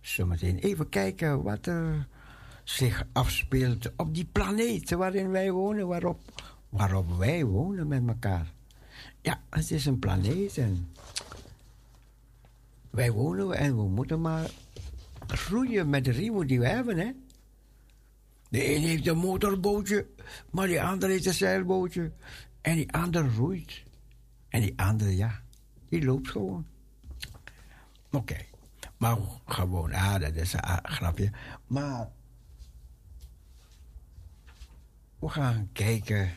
Zometeen 0.01 0.59
even 0.59 0.89
kijken 0.89 1.43
wat 1.43 1.67
er 1.67 2.07
zich 2.65 3.07
afspeelt 3.13 3.91
op 3.97 4.15
die 4.15 4.29
planeet 4.33 4.91
waarin 4.91 5.31
wij 5.31 5.51
wonen, 5.51 5.87
waarop, 5.87 6.21
waarop 6.69 7.19
wij 7.19 7.45
wonen 7.45 7.89
met 7.89 8.09
elkaar. 8.09 8.53
Ja, 9.21 9.41
het 9.51 9.71
is 9.71 9.87
een 9.87 9.99
planeet 9.99 10.59
en 10.59 10.89
wij 12.91 13.13
wonen 13.13 13.57
en 13.57 13.77
we 13.77 13.83
moeten 13.83 14.21
maar 14.21 14.51
groeien 15.27 15.91
met 15.91 16.05
de 16.05 16.11
riemen 16.11 16.47
die 16.47 16.59
we 16.59 16.67
hebben, 16.67 16.99
hè. 16.99 17.13
De 18.49 18.75
een 18.75 18.83
heeft 18.83 19.07
een 19.07 19.19
motorbootje, 19.19 20.07
maar 20.51 20.67
die 20.67 20.83
andere 20.83 21.13
heeft 21.13 21.27
een 21.27 21.35
zeilbootje. 21.35 22.13
En 22.61 22.77
die 22.77 22.93
andere 22.93 23.29
roeit. 23.29 23.83
En 24.49 24.61
die 24.61 24.73
andere, 24.77 25.17
ja, 25.17 25.43
die 25.89 26.05
loopt 26.05 26.31
gewoon. 26.31 26.67
Oké. 28.11 28.37
Maar 28.97 29.17
gewoon, 29.45 29.93
ah, 29.93 30.21
dat 30.21 30.35
is 30.35 30.53
een 30.53 30.61
ah, 30.61 30.79
grapje. 30.83 31.31
Maar 31.67 32.11
we 35.19 35.29
gaan 35.29 35.69
kijken 35.73 36.33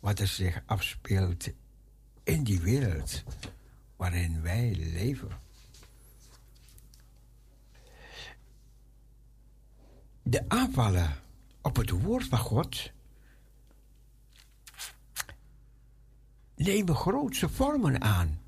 wat 0.00 0.18
er 0.18 0.26
zich 0.26 0.62
afspeelt 0.66 1.48
in 2.22 2.42
die 2.42 2.60
wereld 2.60 3.24
waarin 3.96 4.42
wij 4.42 4.74
leven. 4.74 5.41
De 10.22 10.48
aanvallen 10.48 11.16
op 11.62 11.76
het 11.76 11.90
woord 11.90 12.24
van 12.24 12.38
God 12.38 12.90
nemen 16.56 16.94
grootse 16.94 17.48
vormen 17.48 18.00
aan. 18.00 18.40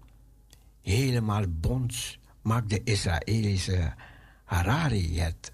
Helemaal 0.81 1.45
bonds 1.49 2.19
maakt 2.43 2.71
de 2.71 2.83
Israëlische 2.85 3.95
Harari 4.45 5.21
het. 5.21 5.53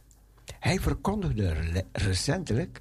Hij 0.58 0.80
verkondigde 0.80 1.52
re- 1.52 1.86
recentelijk 1.92 2.80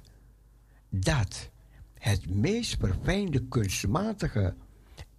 dat 0.88 1.50
het 1.98 2.30
meest 2.34 2.76
verfijnde 2.78 3.44
kunstmatige 3.48 4.54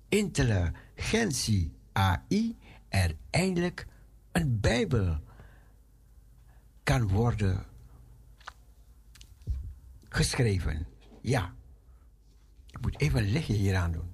intelligentie 0.09 1.71
AI 1.91 2.57
er 2.89 3.15
eindelijk 3.29 3.87
een 4.31 4.59
Bijbel 4.59 5.19
kan 6.83 7.07
worden 7.07 7.65
geschreven. 10.13 10.87
Ja. 11.21 11.53
Ik 12.69 12.81
moet 12.81 12.99
even 12.99 13.19
een 13.19 13.31
lichtje 13.31 13.53
hier 13.53 13.75
aan 13.75 13.91
doen. 13.91 14.09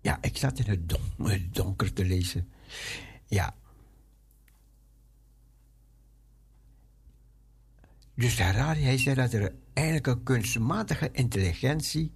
Ja, 0.00 0.18
ik 0.20 0.36
zat 0.36 0.58
in 0.58 0.70
het, 0.70 0.88
don- 0.88 1.30
het 1.30 1.54
donker 1.54 1.92
te 1.92 2.04
lezen. 2.04 2.50
Ja. 3.26 3.54
Dus 8.14 8.40
Harari, 8.40 8.82
hij 8.82 8.98
zei 8.98 9.14
dat 9.14 9.32
er 9.32 9.54
eigenlijk 9.72 10.06
een 10.06 10.22
kunstmatige 10.22 11.10
intelligentie, 11.12 12.12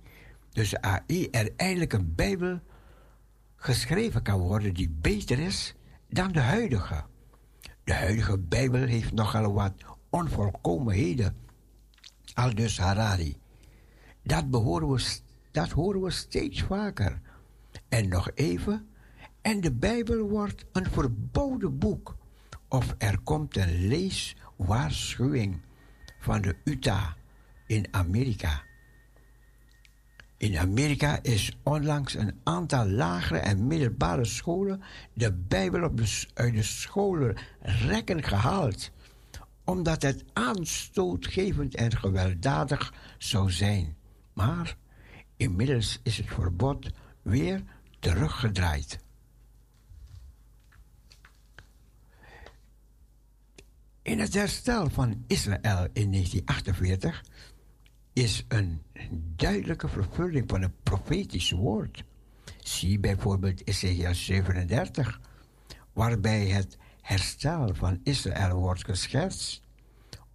dus 0.50 0.76
AI, 0.76 1.28
er 1.30 1.52
eindelijk 1.56 1.92
een 1.92 2.14
Bijbel 2.14 2.60
geschreven 3.56 4.22
kan 4.22 4.40
worden 4.40 4.74
die 4.74 4.88
beter 4.90 5.38
is 5.38 5.74
dan 6.08 6.32
de 6.32 6.40
huidige. 6.40 7.04
De 7.84 7.94
huidige 7.94 8.38
Bijbel 8.38 8.86
heeft 8.86 9.12
nogal 9.12 9.52
wat 9.52 9.72
onvolkomenheden. 10.10 11.36
Al 12.34 12.54
dus 12.54 12.78
Harari. 12.78 13.36
Dat, 14.22 14.44
dat 15.50 15.70
horen 15.70 16.02
we 16.02 16.10
steeds 16.10 16.62
vaker. 16.62 17.20
En 17.88 18.08
nog 18.08 18.30
even. 18.34 18.88
En 19.40 19.60
de 19.60 19.72
Bijbel 19.72 20.28
wordt 20.28 20.64
een 20.72 20.86
verboden 20.90 21.78
boek. 21.78 22.16
Of 22.68 22.94
er 22.98 23.18
komt 23.18 23.56
een 23.56 23.86
leeswaarschuwing 23.86 25.60
van 26.18 26.40
de 26.40 26.56
Utah 26.64 27.10
in 27.66 27.86
Amerika. 27.90 28.62
In 30.42 30.58
Amerika 30.58 31.18
is 31.22 31.52
onlangs 31.62 32.14
een 32.14 32.40
aantal 32.42 32.88
lagere 32.88 33.38
en 33.38 33.66
middelbare 33.66 34.24
scholen 34.24 34.82
de 35.12 35.32
Bijbel 35.32 35.84
op 35.84 35.96
de, 35.96 36.26
uit 36.34 36.54
de 36.54 38.22
gehaald, 38.22 38.90
omdat 39.64 40.02
het 40.02 40.24
aanstootgevend 40.32 41.74
en 41.74 41.96
gewelddadig 41.96 42.94
zou 43.18 43.50
zijn. 43.50 43.96
Maar 44.32 44.76
inmiddels 45.36 46.00
is 46.02 46.16
het 46.16 46.26
verbod 46.26 46.90
weer 47.22 47.62
teruggedraaid. 47.98 48.98
In 54.02 54.18
het 54.18 54.34
herstel 54.34 54.90
van 54.90 55.24
Israël 55.26 55.88
in 55.92 56.10
1948 56.10 57.22
is 58.12 58.44
een 58.48 58.82
duidelijke 59.36 59.88
vervulling 59.88 60.48
van 60.48 60.62
het 60.62 60.82
profetische 60.82 61.56
woord. 61.56 62.04
Zie 62.58 62.98
bijvoorbeeld 62.98 63.66
Ezekiel 63.66 64.14
37, 64.14 65.20
waarbij 65.92 66.46
het 66.46 66.78
herstel 67.00 67.74
van 67.74 68.00
Israël 68.02 68.58
wordt 68.58 68.84
geschetst. 68.84 69.62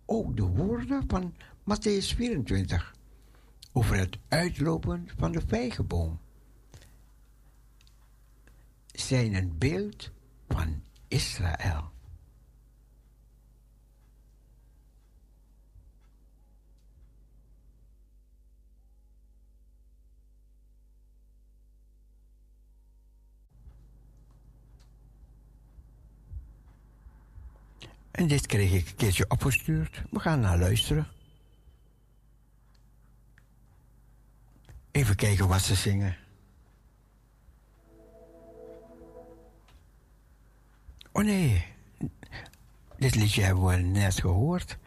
Ook 0.05 0.37
de 0.37 0.45
woorden 0.45 1.03
van 1.07 1.33
Matthäus 1.59 2.15
24 2.15 2.95
over 3.71 3.97
het 3.97 4.17
uitlopen 4.27 5.07
van 5.17 5.31
de 5.31 5.41
vijgenboom 5.47 6.19
zijn 8.91 9.35
een 9.35 9.57
beeld 9.57 10.11
van 10.47 10.83
Israël. 11.07 11.91
En 28.17 28.27
dit 28.27 28.45
kreeg 28.45 28.71
ik 28.71 28.87
een 28.89 28.95
keertje 28.95 29.29
opgestuurd. 29.29 30.03
We 30.11 30.19
gaan 30.19 30.39
naar 30.39 30.57
luisteren. 30.57 31.07
Even 34.91 35.15
kijken 35.15 35.47
wat 35.47 35.61
ze 35.61 35.75
zingen. 35.75 36.17
Oh 41.11 41.23
nee, 41.23 41.65
dit 42.97 43.15
liedje 43.15 43.41
hebben 43.41 43.65
we 43.65 43.75
net 43.75 44.19
gehoord. 44.19 44.77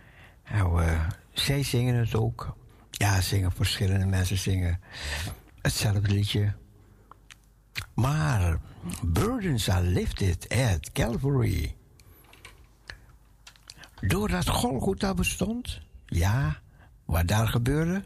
En 0.43 0.75
we, 0.75 0.99
zij 1.33 1.63
zingen 1.63 1.95
het 1.95 2.15
ook. 2.15 2.57
Ja, 2.91 3.21
zingen 3.21 3.53
verschillende 3.53 4.07
mensen 4.07 4.39
zingen 4.39 4.81
hetzelfde 5.63 6.09
liedje. 6.09 6.55
Maar 7.95 8.61
burdens 9.03 9.69
are 9.71 9.87
lifted 9.87 10.49
at 10.49 10.93
Calvary. 10.93 11.75
Doordat 14.01 14.49
Golgotha 14.49 15.15
bestond, 15.15 15.81
ja, 16.07 16.61
wat 17.05 17.29
daar 17.29 17.49
gebeurde, 17.49 18.03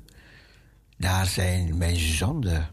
daar 0.97 1.27
zijn 1.27 1.79
mijn 1.79 1.97
zonden 1.97 2.69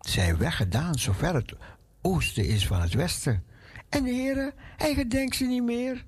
zijn 0.00 0.36
weggedaan, 0.36 0.94
zover 0.94 1.34
het 1.34 1.54
oosten 2.02 2.46
is 2.46 2.66
van 2.66 2.80
het 2.80 2.94
westen. 2.94 3.44
En 3.88 4.04
de 4.04 4.10
Heer, 4.10 4.52
hij 4.76 4.94
gedenkt 4.94 5.36
ze 5.36 5.44
niet 5.44 5.62
meer. 5.62 6.04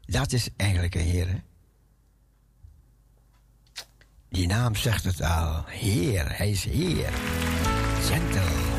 Dat 0.00 0.32
is 0.32 0.48
eigenlijk 0.56 0.94
een 0.94 1.00
Heer. 1.00 1.42
Die 4.28 4.46
naam 4.46 4.74
zegt 4.74 5.04
het 5.04 5.22
al. 5.22 5.64
Heer, 5.66 6.36
hij 6.36 6.50
is 6.50 6.64
Heer. 6.64 7.12
Gentle. 8.00 8.73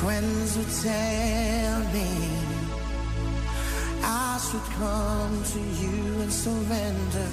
friends 0.00 0.56
would 0.56 0.72
tell 0.82 1.80
me 1.92 2.10
I 4.02 4.40
should 4.46 4.68
come 4.82 5.34
to 5.54 5.60
you 5.82 6.22
and 6.22 6.32
surrender 6.32 7.28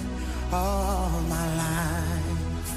all 0.51 1.09
my 1.35 1.47
life. 1.65 2.73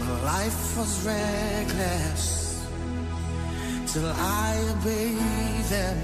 My 0.00 0.12
life 0.32 0.78
was 0.78 0.92
reckless 1.06 2.24
till 3.92 4.08
I 4.08 4.48
obeyed 4.76 5.66
them 5.76 5.98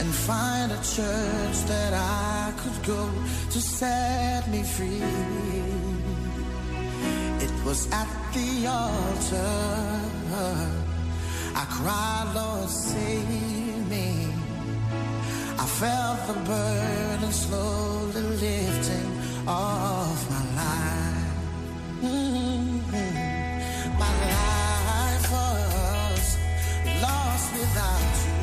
and 0.00 0.08
find 0.28 0.72
a 0.72 0.80
church 0.96 1.58
that 1.72 1.92
I 1.94 2.52
could 2.60 2.78
go 2.84 3.08
to 3.52 3.60
set 3.60 4.50
me 4.50 4.64
free 4.64 5.79
was 7.70 7.86
at 7.92 8.10
the 8.34 8.66
altar. 8.66 9.54
I 11.62 11.64
cried, 11.76 12.26
Lord, 12.34 12.68
save 12.68 13.88
me. 13.88 14.08
I 15.56 15.66
felt 15.80 16.20
the 16.30 16.38
burden 16.50 17.32
slowly 17.32 18.22
lifting 18.44 19.10
off 19.46 20.20
my 20.34 20.44
life. 20.62 21.32
Mm-hmm. 22.06 23.08
My 24.02 24.14
life 24.36 25.26
was 25.36 26.26
lost 27.04 27.48
without 27.58 28.14
you. 28.26 28.40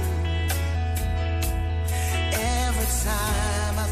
Every 2.64 2.90
time 3.04 3.76
I 3.86 3.88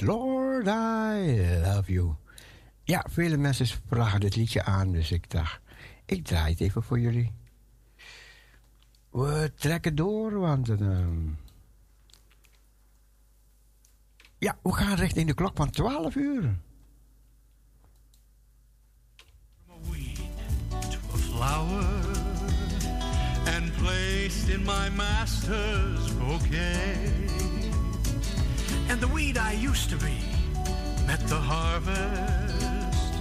Lord, 0.00 0.66
I 0.66 1.60
love 1.62 1.92
you. 1.92 2.14
Ja, 2.82 3.06
vele 3.10 3.36
mensen 3.36 3.66
vragen 3.86 4.20
dit 4.20 4.36
liedje 4.36 4.64
aan, 4.64 4.92
dus 4.92 5.12
ik 5.12 5.30
dacht, 5.30 5.60
ik 6.04 6.24
draai 6.24 6.50
het 6.50 6.60
even 6.60 6.82
voor 6.82 6.98
jullie. 7.00 7.32
We 9.10 9.52
trekken 9.56 9.94
door, 9.94 10.38
want... 10.38 10.68
Ehm, 10.68 11.28
ja, 14.38 14.58
we 14.62 14.72
gaan 14.72 14.96
richting 14.96 15.26
de 15.26 15.34
klok 15.34 15.56
van 15.56 15.70
12 15.70 16.14
uur. 16.14 16.58
and 23.58 23.72
placed 23.74 24.48
in 24.50 24.64
my 24.64 24.88
master's 24.90 26.12
bouquet. 26.12 27.47
and 28.88 29.00
the 29.00 29.08
weed 29.08 29.36
I 29.36 29.52
used 29.52 29.90
to 29.90 29.96
be 29.96 30.18
met 31.06 31.20
the 31.28 31.36
harvest 31.36 33.14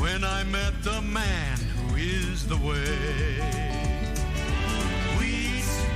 when 0.00 0.24
I 0.24 0.44
met 0.44 0.72
the 0.82 1.00
man 1.02 1.56
who 1.56 1.96
is 1.96 2.46
the 2.46 2.56
way. 2.56 3.40
Weeds, 5.18 5.86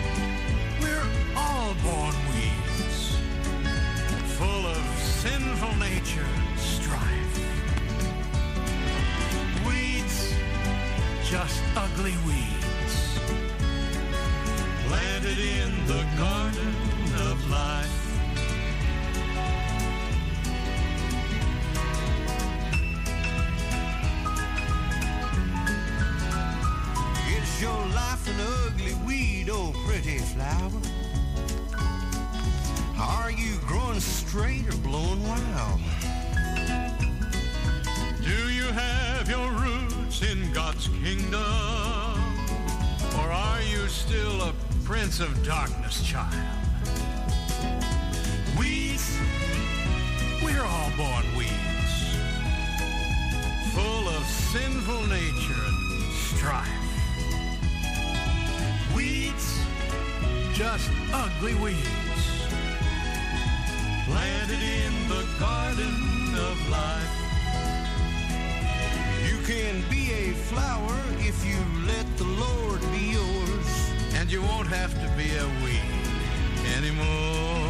we're 0.81 1.09
all 1.37 1.75
born 1.83 2.15
weeds, 2.31 3.17
full 4.37 4.67
of 4.67 4.83
sinful 4.99 5.75
nature 5.77 6.25
and 6.25 6.59
strife. 6.59 7.35
Weeds, 9.67 10.35
just 11.25 11.63
ugly 11.77 12.17
weeds, 12.27 13.19
planted 14.87 15.39
in 15.39 15.71
the 15.87 16.05
garden 16.17 16.75
of 17.31 17.51
life. 17.51 18.08
Your 27.61 27.87
life 27.89 28.29
an 28.29 28.37
ugly 28.67 28.95
weed, 29.05 29.49
oh 29.51 29.73
pretty 29.85 30.19
flower? 30.19 30.71
Are 32.97 33.33
you 33.33 33.57
growing 33.67 33.99
straight 33.99 34.69
or 34.69 34.77
blowing 34.77 35.21
wild? 35.27 35.81
Do 38.23 38.53
you 38.53 38.63
have 38.63 39.29
your 39.29 39.51
roots 39.51 40.23
in 40.23 40.53
God's 40.53 40.87
kingdom? 41.03 41.43
Or 43.19 43.29
are 43.29 43.63
you 43.63 43.89
still 43.89 44.41
a 44.43 44.55
prince 44.85 45.19
of 45.19 45.45
darkness 45.45 46.07
child? 46.07 46.33
Weeds, 48.57 49.19
we're 50.45 50.63
all 50.63 50.91
born 50.97 51.25
weeds, 51.37 51.93
full 53.75 54.09
of 54.09 54.25
sinful 54.25 55.07
nature 55.09 55.65
and 55.67 56.13
strife. 56.13 56.78
Weeds, 58.99 59.61
just 60.55 60.91
ugly 61.13 61.55
weeds, 61.55 62.23
planted 64.07 64.61
in 64.61 64.93
the 65.09 65.25
garden 65.39 66.35
of 66.35 66.57
life. 66.69 67.15
You 69.25 69.39
can 69.47 69.89
be 69.89 70.11
a 70.11 70.33
flower 70.51 70.97
if 71.19 71.47
you 71.47 71.59
let 71.87 72.07
the 72.17 72.25
Lord 72.25 72.81
be 72.91 73.13
yours. 73.13 73.69
and 74.19 74.33
you 74.33 74.43
won't 74.43 74.67
have 74.67 74.93
to 74.95 75.09
be 75.17 75.31
a 75.37 75.47
weed 75.63 75.95
anymore. 76.77 77.68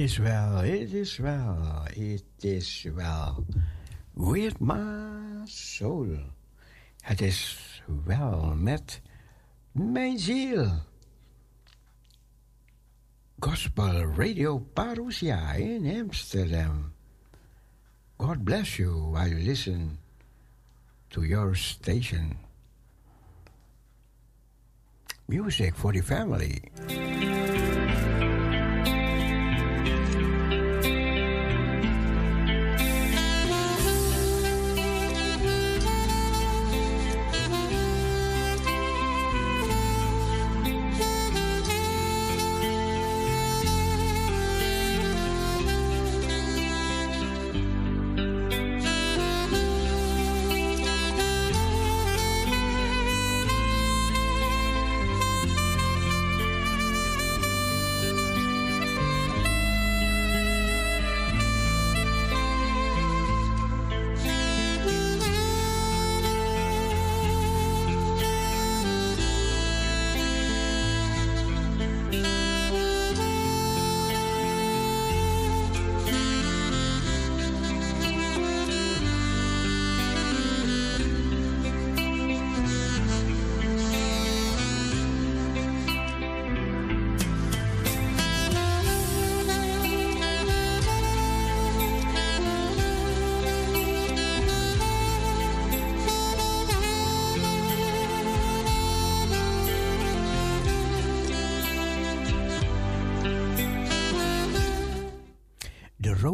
Is 0.00 0.18
well, 0.18 0.60
it 0.60 0.94
is 0.94 1.20
well, 1.20 1.86
it 1.94 2.24
is 2.42 2.86
well 2.96 3.44
with 4.14 4.58
my 4.58 5.44
soul. 5.44 6.08
Het 7.02 7.20
is 7.20 7.82
wel 8.04 8.54
met 8.56 9.00
mijn 9.72 10.18
ziel. 10.18 10.70
Gospel 13.38 14.04
Radio 14.16 14.58
Parousia 14.58 15.52
in 15.52 16.00
Amsterdam. 16.00 16.92
God 18.16 18.44
bless 18.44 18.76
you 18.76 19.10
while 19.10 19.28
you 19.28 19.38
listen 19.38 19.98
to 21.08 21.22
your 21.22 21.54
station. 21.56 22.38
Music 25.26 25.74
for 25.74 25.92
the 25.92 26.02
family. 26.02 27.29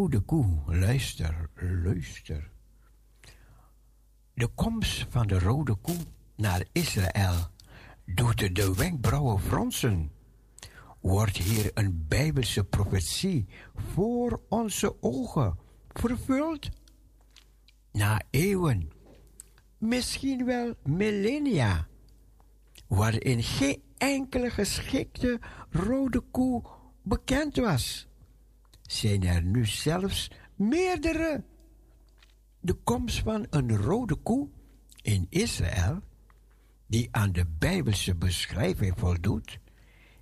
De 0.06 0.12
rode 0.12 0.24
koe, 0.24 0.76
luister, 0.76 1.50
luister. 1.82 2.50
De 4.34 4.46
komst 4.46 5.06
van 5.10 5.26
de 5.26 5.38
rode 5.38 5.74
koe 5.74 5.96
naar 6.36 6.64
Israël 6.72 7.50
doet 8.04 8.56
de 8.56 8.74
wenkbrauwen 8.74 9.40
fronsen. 9.40 10.10
Wordt 11.00 11.36
hier 11.36 11.70
een 11.74 12.04
bijbelse 12.08 12.64
profetie 12.64 13.46
voor 13.74 14.40
onze 14.48 15.02
ogen 15.02 15.58
vervuld? 15.92 16.68
Na 17.92 18.20
eeuwen, 18.30 18.90
misschien 19.78 20.44
wel 20.44 20.74
millennia, 20.82 21.86
waarin 22.86 23.42
geen 23.42 23.82
enkele 23.98 24.50
geschikte 24.50 25.40
rode 25.70 26.20
koe 26.20 26.62
bekend 27.02 27.56
was 27.56 28.05
zijn 28.92 29.22
er 29.22 29.42
nu 29.42 29.66
zelfs 29.66 30.30
meerdere. 30.54 31.44
De 32.60 32.74
komst 32.74 33.18
van 33.18 33.46
een 33.50 33.76
rode 33.76 34.14
koe 34.14 34.48
in 35.02 35.26
Israël, 35.30 36.00
die 36.86 37.08
aan 37.10 37.32
de 37.32 37.46
Bijbelse 37.58 38.14
beschrijving 38.14 38.98
voldoet, 38.98 39.58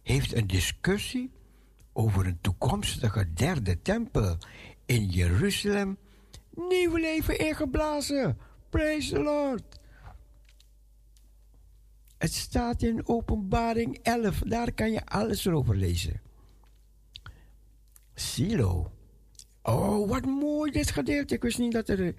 heeft 0.02 0.34
een 0.34 0.46
discussie 0.46 1.30
over 1.92 2.26
een 2.26 2.40
toekomstige 2.40 3.32
derde 3.32 3.82
tempel 3.82 4.36
in 4.86 5.08
Jeruzalem 5.08 5.98
nieuw 6.54 6.96
leven 6.96 7.38
ingeblazen. 7.38 8.38
Praise 8.70 9.14
the 9.14 9.20
Lord. 9.20 9.80
Het 12.18 12.32
staat 12.32 12.82
in 12.82 13.08
Openbaring 13.08 13.98
11, 14.02 14.38
daar 14.38 14.72
kan 14.72 14.92
je 14.92 15.06
alles 15.06 15.48
over 15.48 15.76
lezen. 15.76 16.20
Silo. 18.14 18.92
Oh, 19.62 20.08
wat 20.08 20.24
mooi 20.24 20.70
dit 20.70 20.90
gedeelte. 20.90 21.34
Ik 21.34 21.42
wist 21.42 21.58
niet 21.58 21.72
dat, 21.72 21.88
er, 21.88 22.14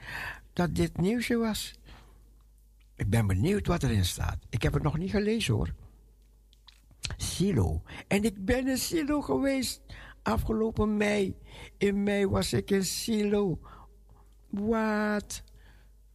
dat 0.53 0.75
dit 0.75 0.97
nieuwsje 0.97 1.35
was. 1.37 1.73
Ik 2.95 3.09
ben 3.09 3.27
benieuwd 3.27 3.67
wat 3.67 3.83
erin 3.83 4.05
staat. 4.05 4.37
Ik 4.49 4.61
heb 4.61 4.73
het 4.73 4.83
nog 4.83 4.97
niet 4.97 5.11
gelezen 5.11 5.53
hoor. 5.53 5.73
Silo. 7.17 7.81
En 8.07 8.23
ik 8.23 8.45
ben 8.45 8.67
in 8.67 8.77
Silo 8.77 9.21
geweest 9.21 9.81
afgelopen 10.21 10.97
mei. 10.97 11.35
In 11.77 12.03
mei 12.03 12.27
was 12.27 12.53
ik 12.53 12.71
in 12.71 12.85
Silo. 12.85 13.59
Wat? 14.49 15.43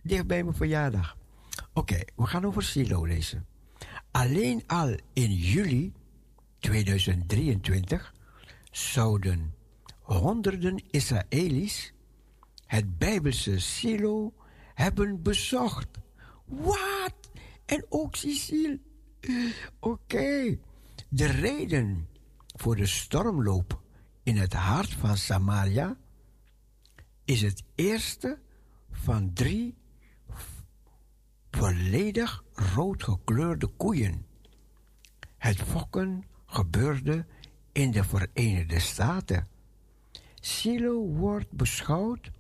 Dicht 0.02 0.27
bij 0.27 0.43
mijn 0.43 0.57
verjaardag. 0.57 1.16
Oké, 1.73 2.01
we 2.16 2.27
gaan 2.27 2.44
over 2.44 2.62
Silo 2.62 3.05
lezen. 3.05 3.47
Alleen 4.11 4.62
al 4.66 4.97
in 5.12 5.32
juli 5.32 5.93
2023 6.59 8.15
zouden 8.70 9.55
honderden 10.10 10.82
Israëli's 10.90 11.92
het 12.66 12.98
Bijbelse 12.98 13.58
silo 13.58 14.32
hebben 14.74 15.22
bezocht. 15.22 15.88
Wat? 16.44 17.30
En 17.66 17.86
ook 17.88 18.16
Sicil. 18.16 18.78
Oké. 19.80 20.58
De 21.08 21.26
reden 21.26 22.08
voor 22.46 22.76
de 22.76 22.86
stormloop 22.86 23.80
in 24.22 24.36
het 24.36 24.52
hart 24.52 24.92
van 24.92 25.16
Samaria 25.16 25.96
is 27.24 27.42
het 27.42 27.62
eerste 27.74 28.38
van 28.90 29.32
drie 29.32 29.74
volledig 31.50 32.44
rood 32.52 33.02
gekleurde 33.02 33.66
koeien. 33.66 34.26
Het 35.38 35.62
fokken 35.62 36.24
gebeurde 36.46 37.26
in 37.72 37.90
de 37.90 38.04
Verenigde 38.04 38.78
Staten. 38.78 39.48
Silo 40.40 41.06
wordt 41.06 41.50
beschouwd 41.50 42.30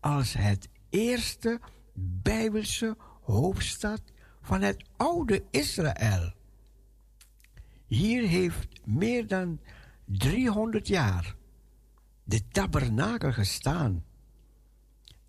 als 0.00 0.32
het 0.32 0.68
eerste 0.90 1.60
Bijbelse 1.94 2.96
hoofdstad 3.22 4.02
van 4.42 4.62
het 4.62 4.84
oude 4.96 5.44
Israël. 5.50 6.32
Hier 7.86 8.28
heeft 8.28 8.68
meer 8.84 9.26
dan 9.26 9.60
300 10.04 10.88
jaar 10.88 11.36
de 12.24 12.48
tabernakel 12.48 13.32
gestaan. 13.32 14.04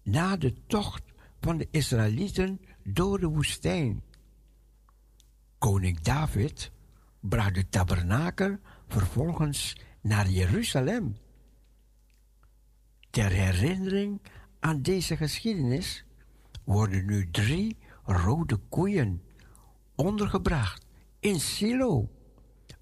Na 0.04 0.38
de 0.38 0.54
tocht 0.68 1.04
van 1.40 1.58
de 1.58 1.68
Israëlieten 1.72 2.62
door 2.84 3.20
de 3.20 3.28
woestijn. 3.28 4.04
Koning 5.58 6.00
David 6.00 6.72
bracht 7.20 7.56
de 7.56 7.70
tabernakel 7.70 8.58
vervolgens 8.88 9.78
naar 10.02 10.30
Jeruzalem. 10.30 11.16
Ter 13.12 13.32
herinnering 13.32 14.22
aan 14.60 14.82
deze 14.82 15.18
geschiedenis 15.18 16.06
worden 16.64 17.06
nu 17.06 17.32
drie 17.32 17.78
rode 18.04 18.58
koeien 18.70 19.22
ondergebracht 19.96 20.86
in 21.20 21.40
Silo, 21.40 22.10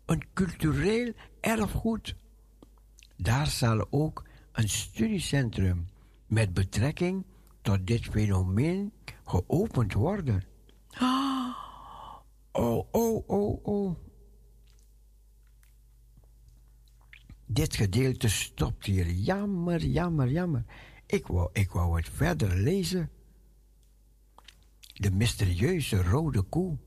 een 0.06 0.24
cultureel 0.34 1.14
erfgoed. 1.42 2.16
Daar 3.18 3.48
zal 3.48 3.88
ook 3.90 4.24
een 4.52 4.70
studiecentrum 4.70 5.88
met 6.26 6.54
betrekking 6.54 7.26
tot 7.62 7.88
dit 7.88 8.06
fenomeen 8.06 8.94
geopend 9.26 9.94
worden. 9.94 10.44
Oh, 12.52 12.84
oh, 12.92 13.30
oh, 13.30 13.66
oh. 13.66 14.09
Dit 17.52 17.76
gedeelte 17.76 18.30
stopt 18.30 18.86
hier. 18.86 19.12
Jammer, 19.12 19.86
jammer, 19.86 20.30
jammer. 20.30 20.64
Ik 21.06 21.28
wou, 21.28 21.50
ik 21.54 21.72
wou 21.72 21.98
het 21.98 22.10
verder 22.10 22.56
lezen. 22.56 23.10
De 24.94 25.12
mysterieuze 25.12 26.04
rode 26.04 26.42
koe 26.42 26.78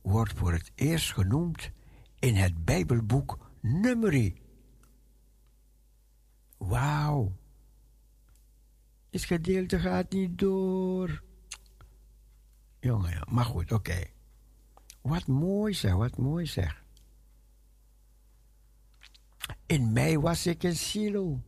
wordt 0.00 0.32
voor 0.32 0.52
het 0.52 0.72
eerst 0.74 1.12
genoemd 1.12 1.70
in 2.18 2.34
het 2.34 2.64
Bijbelboek 2.64 3.38
Numeri. 3.60 4.40
Wauw. 6.56 7.36
Dit 9.10 9.24
gedeelte 9.24 9.78
gaat 9.78 10.12
niet 10.12 10.38
door. 10.38 11.22
Jongen, 12.80 13.26
maar 13.30 13.44
goed, 13.44 13.72
oké. 13.72 14.04
Wat 15.00 15.26
mooi 15.26 15.74
zeg, 15.74 15.94
wat 15.94 16.16
mooi 16.16 16.46
zeg. 16.46 16.84
In 19.66 19.92
mei 19.92 20.18
was 20.18 20.46
ik 20.46 20.62
in 20.62 20.76
Silo. 20.76 21.40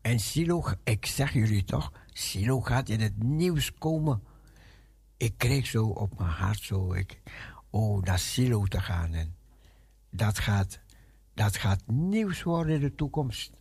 En 0.00 0.18
Silo, 0.18 0.64
ik 0.84 1.06
zeg 1.06 1.32
jullie 1.32 1.64
toch, 1.64 1.92
Silo 2.12 2.60
gaat 2.60 2.88
in 2.88 3.00
het 3.00 3.22
nieuws 3.22 3.74
komen. 3.74 4.22
Ik 5.16 5.34
kreeg 5.36 5.66
zo 5.66 5.86
op 5.86 6.18
mijn 6.18 6.30
hart 6.30 6.60
zo, 6.60 6.92
ik, 6.92 7.20
oh, 7.70 8.02
naar 8.02 8.18
Silo 8.18 8.64
te 8.64 8.80
gaan. 8.80 9.14
En 9.14 9.36
dat 10.10 10.38
gaat, 10.38 10.80
dat 11.34 11.56
gaat 11.56 11.86
nieuws 11.86 12.42
worden 12.42 12.74
in 12.74 12.80
de 12.80 12.94
toekomst. 12.94 13.52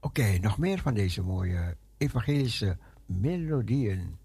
Oké, 0.00 0.38
nog 0.38 0.58
meer 0.58 0.78
van 0.78 0.94
deze 0.94 1.22
mooie 1.22 1.76
evangelische 1.96 2.78
melodieën. 3.06 4.18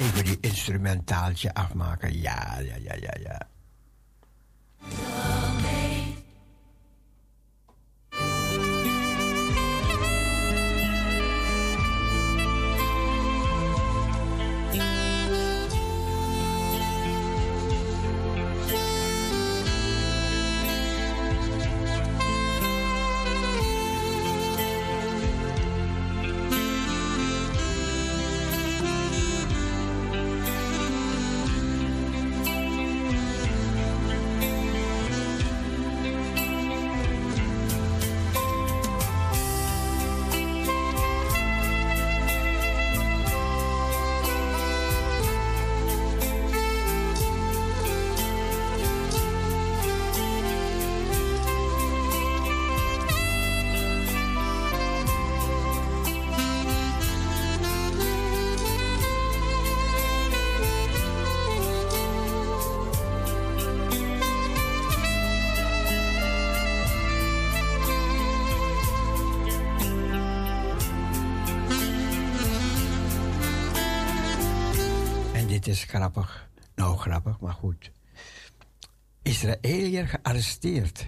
Even 0.00 0.24
die 0.24 0.38
instrumentaaltje 0.40 1.54
afmaken. 1.54 2.20
Ja, 2.20 2.58
ja, 2.60 2.76
ja, 2.76 2.94
ja, 2.94 3.14
ja. 3.22 3.38
Gearresteerd. 79.90 81.06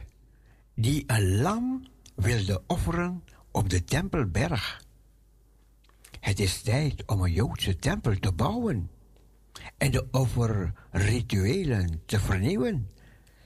Die 0.75 1.05
een 1.07 1.37
lam 1.37 1.87
wilde 2.15 2.63
offeren 2.67 3.25
op 3.51 3.69
de 3.69 3.85
Tempelberg. 3.85 4.85
Het 6.21 6.41
is 6.41 6.63
tijd 6.63 7.07
om 7.07 7.21
een 7.21 7.33
Joodse 7.33 7.77
tempel 7.77 8.19
te 8.19 8.33
bouwen. 8.33 8.91
En 9.79 9.91
de 9.91 10.09
offerrituelen 10.11 12.03
te 12.07 12.21
vernieuwen, 12.21 12.91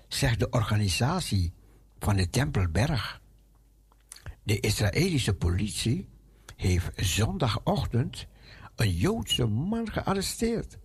zegt 0.09 0.39
de 0.39 0.51
organisatie 0.51 1.53
van 1.99 2.17
de 2.17 2.31
Tempelberg. 2.31 3.21
De 4.43 4.61
Israëlische 4.61 5.35
politie 5.35 6.09
heeft 6.57 6.91
zondagochtend 6.95 8.27
een 8.77 8.93
Joodse 8.93 9.47
man 9.47 9.93
gearresteerd 9.93 10.79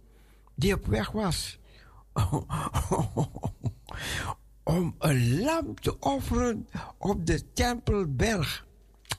die 0.55 0.73
op 0.73 0.85
weg 0.85 1.11
was 1.11 1.59
om 4.71 4.95
een 4.99 5.39
lam 5.39 5.75
te 5.75 5.99
offeren 5.99 6.67
op 6.97 7.25
de 7.25 7.51
Tempelberg. 7.53 8.65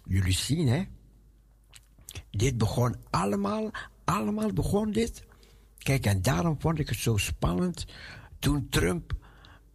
Jullie 0.04 0.32
zien, 0.32 0.68
hè? 0.68 0.82
Dit 2.30 2.58
begon 2.58 2.96
allemaal, 3.10 3.70
allemaal 4.04 4.52
begon 4.52 4.92
dit. 4.92 5.24
Kijk, 5.78 6.06
en 6.06 6.22
daarom 6.22 6.56
vond 6.60 6.78
ik 6.78 6.88
het 6.88 6.98
zo 6.98 7.16
spannend 7.16 7.86
toen 8.38 8.68
Trump 8.68 9.12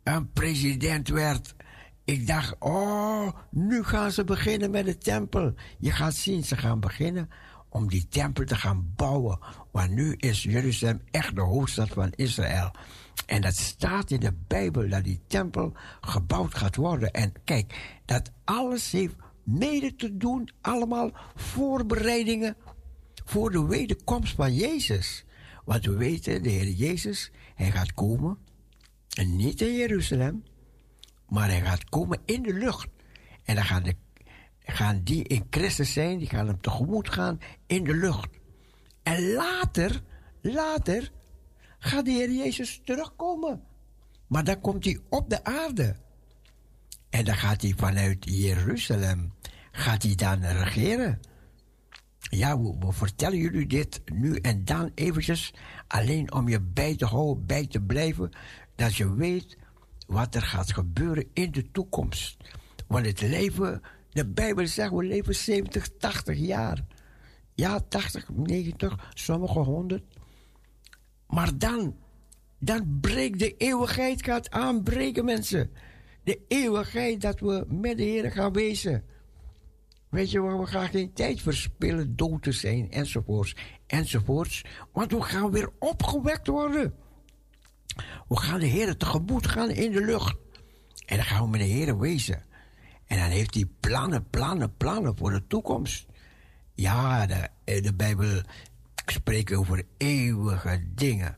een 0.04 0.32
president 0.32 1.08
werd. 1.08 1.56
Ik 2.06 2.28
dacht, 2.28 2.56
oh, 2.60 3.28
nu 3.50 3.84
gaan 3.84 4.12
ze 4.12 4.24
beginnen 4.24 4.72
met 4.72 4.86
de 4.86 4.98
tempel. 4.98 5.54
Je 5.80 5.92
gaat 5.92 6.16
zien, 6.16 6.44
ze 6.44 6.58
gaan 6.58 6.80
beginnen 6.80 7.30
om 7.70 7.90
die 7.90 8.08
tempel 8.08 8.46
te 8.46 8.56
gaan 8.56 8.94
bouwen. 8.96 9.40
Want 9.72 9.92
nu 9.92 10.14
is 10.14 10.44
Jeruzalem 10.44 11.02
echt 11.12 11.36
de 11.36 11.42
hoofdstad 11.42 11.90
van 11.90 12.12
Israël. 12.16 12.72
En 13.26 13.42
dat 13.42 13.56
staat 13.56 14.12
in 14.12 14.20
de 14.20 14.34
Bijbel 14.48 14.90
dat 14.90 15.04
die 15.04 15.22
tempel 15.28 15.74
gebouwd 16.02 16.56
gaat 16.56 16.76
worden. 16.76 17.12
En 17.12 17.34
kijk, 17.44 17.98
dat 18.06 18.32
alles 18.44 18.92
heeft 18.92 19.16
mede 19.44 19.96
te 19.96 20.18
doen, 20.18 20.50
allemaal 20.62 21.12
voorbereidingen 21.36 22.56
voor 23.26 23.52
de 23.52 23.66
wederkomst 23.66 24.36
van 24.36 24.54
Jezus. 24.54 25.26
Want 25.66 25.86
we 25.86 25.96
weten, 25.96 26.44
de 26.44 26.50
Heer 26.50 26.70
Jezus, 26.70 27.32
hij 27.56 27.72
gaat 27.72 27.94
komen. 27.94 28.38
En 29.14 29.36
niet 29.36 29.62
in 29.62 29.76
Jeruzalem, 29.76 30.44
maar 31.30 31.50
hij 31.50 31.62
gaat 31.62 31.90
komen 31.90 32.20
in 32.26 32.42
de 32.42 32.54
lucht. 32.54 32.88
En 33.44 33.56
dan 33.56 33.64
gaan, 33.64 33.84
de, 33.84 33.96
gaan 34.60 35.02
die 35.04 35.24
in 35.24 35.48
Christus 35.50 35.94
zijn, 35.94 36.18
die 36.18 36.30
gaan 36.30 36.48
hem 36.48 36.62
tegemoet 36.62 37.10
gaan 37.10 37.40
in 37.66 37.84
de 37.84 37.96
lucht. 37.96 38.30
En 39.04 39.32
later, 39.32 40.02
later, 40.42 41.12
gaat 41.80 42.06
de 42.06 42.12
Heer 42.12 42.32
Jezus 42.32 42.82
terugkomen. 42.86 43.64
Maar 44.28 44.44
dan 44.44 44.62
komt 44.62 44.86
hij 44.86 45.00
op 45.10 45.30
de 45.30 45.44
aarde. 45.44 45.96
En 47.10 47.26
dan 47.26 47.36
gaat 47.36 47.62
hij 47.62 47.74
vanuit 47.78 48.26
Jeruzalem, 48.30 49.34
gaat 49.72 50.04
hij 50.04 50.16
dan 50.16 50.44
regeren. 50.44 51.20
Ja, 52.20 52.60
we, 52.62 52.92
vertellen 52.92 53.38
jullie 53.38 53.68
dit 53.68 54.02
nu 54.14 54.36
en 54.36 54.66
dan 54.66 54.92
eventjes, 54.96 55.54
alleen 55.88 56.34
om 56.34 56.50
je 56.50 56.62
bij 56.62 56.96
te 56.96 57.06
houden, 57.06 57.46
bij 57.46 57.68
te 57.68 57.82
blijven, 57.82 58.32
dat 58.76 58.96
je 58.96 59.16
weet 59.16 59.58
wat 60.08 60.36
er 60.36 60.42
gaat 60.42 60.74
gebeuren 60.74 61.26
in 61.34 61.52
de 61.52 61.72
toekomst. 61.72 62.38
Want 62.88 63.06
het 63.06 63.22
leven, 63.22 63.82
de 64.10 64.28
Bijbel 64.28 64.68
zegt, 64.68 64.92
we 64.92 65.04
leven 65.04 65.36
70, 65.36 65.90
80 65.98 66.38
jaar. 66.38 66.86
Ja, 67.56 67.80
80, 67.80 68.30
90, 68.30 69.10
sommige 69.14 69.60
100. 69.60 70.04
Maar 71.28 71.58
dan, 71.58 71.96
dan 72.60 72.98
breekt 73.02 73.40
de 73.40 73.58
eeuwigheid 73.58 74.24
gaat 74.24 74.52
aanbreken, 74.52 75.26
mensen. 75.26 75.72
De 76.24 76.40
eeuwigheid 76.48 77.22
dat 77.22 77.40
we 77.40 77.66
met 77.70 77.98
de 77.98 78.04
Heer 78.04 78.32
gaan 78.32 78.54
wezen. 78.54 79.04
Weet 80.10 80.32
je 80.32 80.40
waar 80.40 80.60
we 80.60 80.66
gaan 80.66 80.88
geen 80.88 81.14
tijd 81.14 81.42
verspillen, 81.42 82.16
dood 82.16 82.44
te 82.44 82.52
zijn, 82.52 82.92
enzovoorts, 82.92 83.56
enzovoorts. 83.88 84.66
Want 84.92 85.12
we 85.12 85.22
gaan 85.22 85.52
weer 85.52 85.70
opgewekt 85.80 86.48
worden. 86.48 86.94
We 88.28 88.38
gaan 88.40 88.60
de 88.60 88.66
Heer 88.66 88.98
tegemoet 88.98 89.48
gaan 89.48 89.70
in 89.70 89.92
de 89.92 90.06
lucht. 90.06 90.36
En 91.06 91.16
dan 91.16 91.26
gaan 91.26 91.44
we 91.44 91.50
met 91.50 91.60
de 91.60 91.66
Heer 91.66 92.00
wezen. 92.00 92.44
En 93.06 93.18
dan 93.18 93.30
heeft 93.30 93.54
hij 93.54 93.66
plannen, 93.80 94.30
plannen, 94.30 94.76
plannen 94.78 95.18
voor 95.18 95.32
de 95.32 95.48
toekomst. 95.48 96.06
Ja, 96.74 97.26
de, 97.26 97.50
de 97.82 97.94
Bijbel 97.96 98.42
spreekt 99.12 99.54
over 99.54 99.84
eeuwige 99.98 100.84
dingen. 100.96 101.38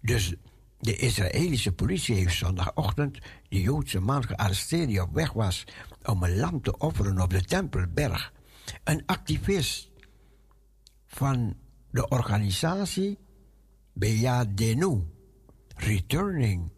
Dus 0.00 0.34
de 0.78 0.96
Israëlische 0.96 1.72
politie 1.72 2.14
heeft 2.14 2.36
zondagochtend 2.36 3.18
de 3.48 3.60
Joodse 3.60 4.00
man 4.00 4.24
gearresteerd 4.24 4.88
die 4.88 5.02
op 5.02 5.14
weg 5.14 5.32
was 5.32 5.64
om 6.04 6.22
een 6.22 6.36
lam 6.36 6.62
te 6.62 6.78
offeren 6.78 7.20
op 7.20 7.30
de 7.30 7.44
Tempelberg. 7.44 8.32
Een 8.84 9.02
activist 9.06 9.90
van 11.06 11.56
de 11.90 12.08
organisatie 12.08 13.18
Beyadenu, 13.92 15.02
Returning 15.76 16.70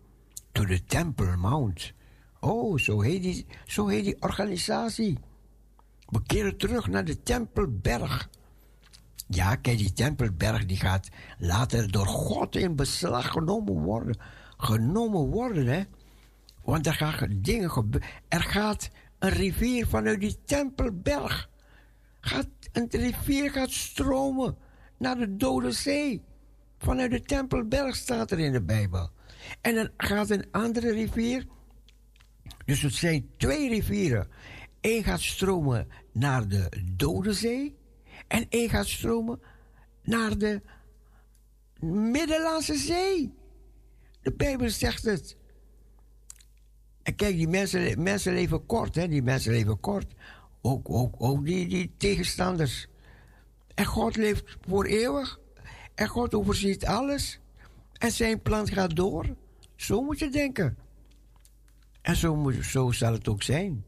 to 0.52 0.64
the 0.64 0.85
Temple 0.85 1.36
Mount. 1.36 1.93
Oh, 2.40 2.78
zo 2.78 3.01
heet 3.01 3.22
die, 3.22 3.47
zo 3.66 3.86
heet 3.86 4.05
die 4.05 4.22
organisatie. 4.22 5.18
We 6.06 6.22
keren 6.22 6.56
terug 6.56 6.86
naar 6.86 7.05
de 7.05 7.22
Tempelberg. 7.22 8.28
Ja, 9.29 9.57
kijk, 9.57 9.79
die 9.79 9.93
Tempelberg 9.93 10.67
die 10.67 10.77
gaat 10.77 11.09
later 11.39 11.91
door 11.91 12.07
God 12.07 12.57
in 12.57 12.77
beslag 12.77 13.31
genomen 13.31 13.75
worden. 13.75 14.19
Genomen 14.57 15.21
worden, 15.21 15.67
hè. 15.67 15.83
Want 16.65 16.87
er 16.87 16.95
gaan 16.95 17.39
dingen 17.43 17.71
gebeuren. 17.71 18.09
Er 18.29 18.43
gaat 18.43 18.91
een 19.19 19.31
rivier 19.31 19.87
vanuit 19.87 20.21
die 20.21 20.39
Tempelberg. 20.45 21.51
Gaat, 22.21 22.49
een 22.73 22.87
rivier 22.91 23.51
gaat 23.51 23.71
stromen 23.71 24.57
naar 24.99 25.17
de 25.17 25.37
Dode 25.37 25.73
Zee. 25.73 26.23
Vanuit 26.79 27.11
de 27.11 27.23
Tempelberg 27.23 27.97
staat 27.97 28.31
er 28.31 28.39
in 28.39 28.53
de 28.53 28.63
Bijbel. 28.63 29.11
En 29.61 29.75
dan 29.75 29.91
gaat 29.97 30.31
een 30.31 30.47
andere 30.51 30.93
rivier. 30.93 31.47
Dus 32.65 32.83
het 32.83 32.95
zijn 32.95 33.31
twee 33.37 33.69
rivieren. 33.69 34.29
Eén 34.81 35.05
gaat 35.05 35.21
stromen 35.21 35.89
naar 36.13 36.49
de 36.49 36.69
Dode 36.97 37.33
Zee. 37.33 37.77
En 38.29 38.47
één 38.49 38.69
gaat 38.69 38.87
stromen 38.87 39.41
naar 40.03 40.39
de 40.39 40.63
Middellandse 41.81 42.77
Zee. 42.77 43.33
De 44.23 44.33
Bijbel 44.33 44.71
zegt 44.71 45.05
het. 45.05 45.37
En 47.03 47.15
kijk, 47.15 47.37
die 47.37 47.49
mensen, 47.49 48.03
mensen 48.03 48.33
leven 48.33 48.67
kort, 48.67 48.95
hè? 48.95 49.09
Die 49.09 49.23
mensen 49.23 49.53
leven 49.53 49.81
kort. 49.81 50.15
Ook, 50.61 50.91
ook, 50.91 51.15
ook 51.19 51.45
die, 51.45 51.69
die 51.69 51.95
tegenstanders. 51.97 52.87
En 53.75 53.85
God 53.85 54.17
leeft 54.17 54.57
voor 54.61 54.85
eeuwig. 54.85 55.41
En 55.95 56.09
God 56.09 56.35
overziet 56.35 56.87
alles. 56.87 57.41
En 57.93 58.13
zijn 58.13 58.43
plan 58.43 58.69
gaat 58.69 58.97
door. 58.97 59.37
Zo 59.77 60.03
moet 60.03 60.19
je 60.19 60.29
denken. 60.29 60.79
En 62.01 62.17
zo, 62.17 62.37
moet, 62.37 62.65
zo 62.65 62.91
zal 62.91 63.13
het 63.13 63.29
ook 63.29 63.43
zijn. 63.43 63.85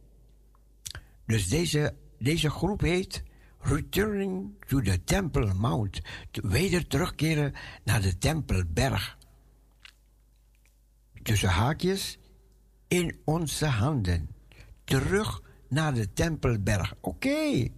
Dus 1.26 1.48
deze, 1.48 1.94
deze 2.18 2.50
groep 2.50 2.80
heet 2.80 3.22
Returning 3.60 4.54
to 4.66 4.80
the 4.80 5.04
Temple 5.04 5.54
Mount. 5.54 6.00
Weder 6.30 6.86
terugkeren 6.86 7.54
naar 7.84 8.02
de 8.02 8.18
Tempelberg. 8.18 9.18
Tussen 11.22 11.48
haakjes 11.48 12.18
in 12.88 13.20
onze 13.24 13.66
handen. 13.66 14.28
Terug 14.84 15.42
naar 15.68 15.94
de 15.94 16.12
Tempelberg. 16.12 16.94
Oké. 17.00 17.68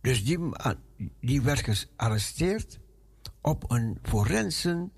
Dus 0.00 0.24
die, 0.24 0.38
ma- 0.38 0.76
die 1.20 1.42
werd 1.42 1.60
gearresteerd 1.60 2.78
op 3.40 3.70
een 3.70 3.98
forensen 4.02 4.92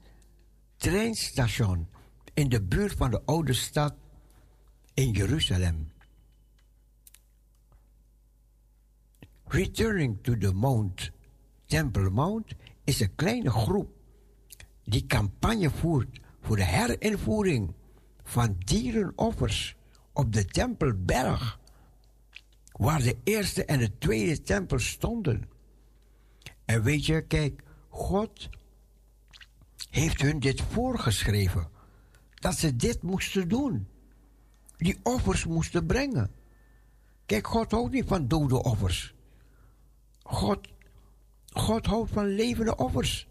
treinstation 0.76 1.88
in 2.34 2.48
de 2.48 2.62
buurt 2.62 2.92
van 2.92 3.10
de 3.10 3.22
oude 3.24 3.52
stad 3.52 3.94
in 4.94 5.10
Jeruzalem. 5.10 5.92
Returning 9.54 10.18
to 10.22 10.36
the 10.38 10.52
Mount, 10.52 11.10
Temple 11.66 12.10
Mount, 12.10 12.54
is 12.84 13.00
een 13.00 13.14
kleine 13.14 13.50
groep 13.50 13.88
die 14.84 15.06
campagne 15.06 15.70
voert 15.70 16.20
voor 16.40 16.56
de 16.56 16.64
herinvoering 16.64 17.74
van 18.22 18.56
dierenoffers 18.58 19.76
op 20.12 20.32
de 20.32 20.44
Tempelberg, 20.44 21.58
waar 22.72 23.02
de 23.02 23.16
eerste 23.24 23.64
en 23.64 23.78
de 23.78 23.98
tweede 23.98 24.42
tempel 24.42 24.78
stonden. 24.78 25.48
En 26.64 26.82
weet 26.82 27.06
je, 27.06 27.22
kijk, 27.22 27.62
God 27.88 28.48
heeft 29.90 30.20
hun 30.20 30.38
dit 30.38 30.60
voorgeschreven, 30.60 31.68
dat 32.34 32.54
ze 32.54 32.76
dit 32.76 33.02
moesten 33.02 33.48
doen. 33.48 33.88
Die 34.76 34.98
offers 35.02 35.44
moesten 35.44 35.86
brengen. 35.86 36.30
Kijk, 37.26 37.46
God 37.46 37.70
houdt 37.70 37.92
niet 37.92 38.06
van 38.06 38.28
dode 38.28 38.62
offers. 38.62 39.13
God, 40.24 40.68
God 41.52 41.86
houdt 41.86 42.10
van 42.10 42.26
levende 42.26 42.76
offers. 42.76 43.28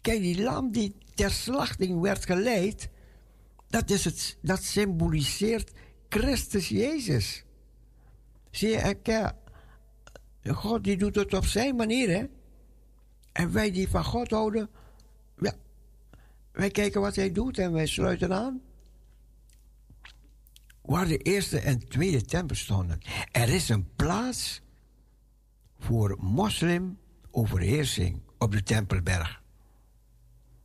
Kijk, 0.00 0.20
die 0.20 0.42
lam 0.42 0.72
die 0.72 0.94
ter 1.14 1.30
slachting 1.30 2.00
werd 2.00 2.24
geleid, 2.24 2.88
dat, 3.68 3.90
is 3.90 4.04
het, 4.04 4.38
dat 4.42 4.62
symboliseert 4.62 5.72
Christus 6.08 6.68
Jezus. 6.68 7.44
Zie 8.50 8.68
je, 8.68 8.94
kijk, 8.94 9.34
God 10.44 10.84
die 10.84 10.96
doet 10.96 11.14
het 11.14 11.34
op 11.34 11.44
zijn 11.44 11.76
manier, 11.76 12.08
hè? 12.08 12.24
En 13.32 13.52
wij 13.52 13.70
die 13.70 13.88
van 13.88 14.04
God 14.04 14.30
houden, 14.30 14.70
wij 16.58 16.70
kijken 16.70 17.00
wat 17.00 17.16
hij 17.16 17.32
doet 17.32 17.58
en 17.58 17.72
wij 17.72 17.86
sluiten 17.86 18.32
aan. 18.32 18.62
Waar 20.82 21.06
de 21.06 21.18
eerste 21.18 21.58
en 21.58 21.88
tweede 21.88 22.22
tempel 22.22 22.56
stonden. 22.56 22.98
Er 23.32 23.48
is 23.48 23.68
een 23.68 23.88
plaats 23.96 24.60
voor 25.78 26.16
moslim 26.20 26.98
overheersing 27.30 28.20
op 28.38 28.52
de 28.52 28.62
Tempelberg. 28.62 29.42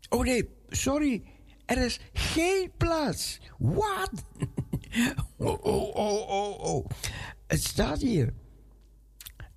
Oh 0.09 0.23
nee, 0.23 0.49
sorry. 0.69 1.23
Er 1.65 1.77
is 1.77 1.99
geen 2.13 2.71
plaats. 2.77 3.39
Wat? 3.57 4.11
oh, 5.37 5.63
oh, 5.63 5.95
oh, 5.95 6.29
oh, 6.29 6.59
oh. 6.59 6.85
Het 7.47 7.63
staat 7.63 8.01
hier. 8.01 8.33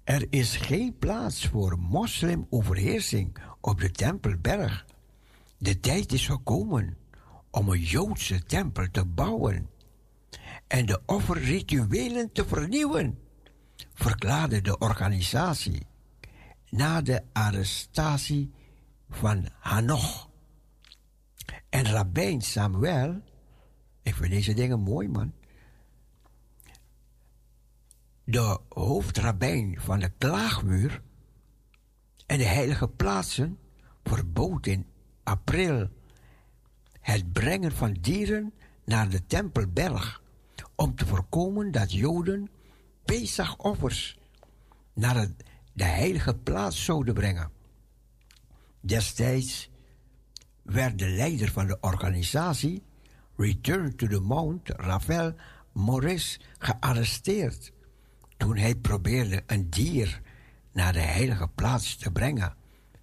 Er 0.04 0.26
is 0.30 0.56
geen 0.56 0.98
plaats 0.98 1.46
voor 1.46 1.78
moslimoverheersing 1.78 3.36
op 3.60 3.80
de 3.80 3.90
Tempelberg. 3.90 4.86
De 5.58 5.80
tijd 5.80 6.12
is 6.12 6.26
gekomen 6.26 6.96
om 7.50 7.68
een 7.68 7.80
Joodse 7.80 8.42
tempel 8.42 8.86
te 8.90 9.04
bouwen 9.04 9.70
en 10.66 10.86
de 10.86 11.00
offerrituelen 11.06 12.32
te 12.32 12.46
vernieuwen, 12.46 13.18
verklaarde 13.96 14.60
de 14.60 14.78
organisatie 14.78 15.86
na 16.70 17.02
de 17.02 17.22
arrestatie 17.32 18.52
van 19.10 19.48
Hanoch. 19.58 20.28
En 21.68 21.84
Rabbijn 21.84 22.40
Samuel, 22.40 23.22
ik 24.02 24.14
vind 24.14 24.30
deze 24.30 24.54
dingen 24.54 24.80
mooi 24.80 25.08
man, 25.08 25.32
de 28.24 28.60
hoofdrabbijn 28.68 29.80
van 29.80 29.98
de 29.98 30.12
klaagmuur 30.18 31.02
en 32.26 32.38
de 32.38 32.44
heilige 32.44 32.88
plaatsen 32.88 33.58
verbood 34.04 34.66
in 34.66 34.86
april 35.22 35.88
het 37.00 37.32
brengen 37.32 37.72
van 37.72 37.92
dieren 37.92 38.54
naar 38.84 39.08
de 39.08 39.26
Tempelberg 39.26 40.22
om 40.74 40.94
te 40.94 41.06
voorkomen 41.06 41.72
dat 41.72 41.92
Joden 41.92 42.48
Pesachoffers 43.06 44.18
naar 44.94 45.28
de 45.72 45.84
heilige 45.84 46.34
plaats 46.34 46.84
zouden 46.84 47.14
brengen. 47.14 47.50
Destijds 48.80 49.70
werd 50.62 50.98
de 50.98 51.08
leider 51.08 51.50
van 51.50 51.66
de 51.66 51.78
organisatie 51.80 52.82
Return 53.36 53.96
to 53.96 54.06
the 54.06 54.20
Mount, 54.20 54.68
Rafael 54.68 55.34
Maurice, 55.72 56.40
gearresteerd 56.58 57.72
toen 58.36 58.56
hij 58.56 58.74
probeerde 58.74 59.42
een 59.46 59.70
dier 59.70 60.20
naar 60.72 60.92
de 60.92 61.00
heilige 61.00 61.48
plaats 61.48 61.96
te 61.96 62.10
brengen 62.10 62.54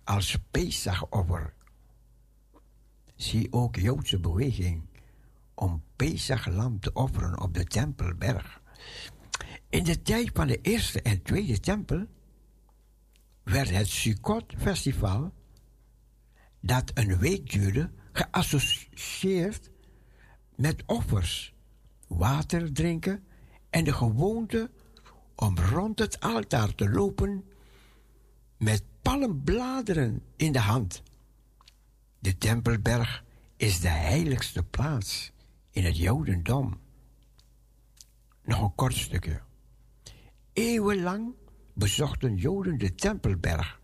als 0.03 0.37
Pesachoffer. 0.51 1.53
Zie 3.15 3.47
ook 3.51 3.75
Joodse 3.75 4.19
beweging 4.19 4.85
om 5.53 5.83
Pesachlam 5.95 6.79
te 6.79 6.93
offeren 6.93 7.41
op 7.41 7.53
de 7.53 7.63
Tempelberg. 7.63 8.61
In 9.73 9.83
de 9.83 10.01
tijd 10.01 10.29
van 10.33 10.47
de 10.47 10.61
eerste 10.61 11.01
en 11.01 11.21
tweede 11.21 11.59
tempel 11.59 12.05
werd 13.43 13.69
het 13.69 13.87
Sukkot-festival, 13.87 15.33
dat 16.59 16.91
een 16.93 17.17
week 17.17 17.51
duurde, 17.51 17.91
geassocieerd 18.11 19.69
met 20.55 20.83
offers, 20.85 21.53
water 22.07 22.73
drinken 22.73 23.23
en 23.69 23.83
de 23.83 23.93
gewoonte 23.93 24.71
om 25.35 25.57
rond 25.57 25.99
het 25.99 26.19
altaar 26.19 26.75
te 26.75 26.89
lopen 26.89 27.43
met 28.57 28.83
palmbladeren 29.01 30.23
in 30.35 30.51
de 30.51 30.59
hand. 30.59 31.03
De 32.19 32.37
Tempelberg 32.37 33.23
is 33.57 33.79
de 33.79 33.87
heiligste 33.87 34.63
plaats 34.63 35.31
in 35.69 35.85
het 35.85 35.97
Jodendom. 35.97 36.79
Nog 38.43 38.61
een 38.61 38.75
kort 38.75 38.95
stukje. 38.95 39.41
Eeuwenlang 40.53 41.33
bezochten 41.73 42.35
Joden 42.35 42.77
de 42.77 42.95
Tempelberg 42.95 43.79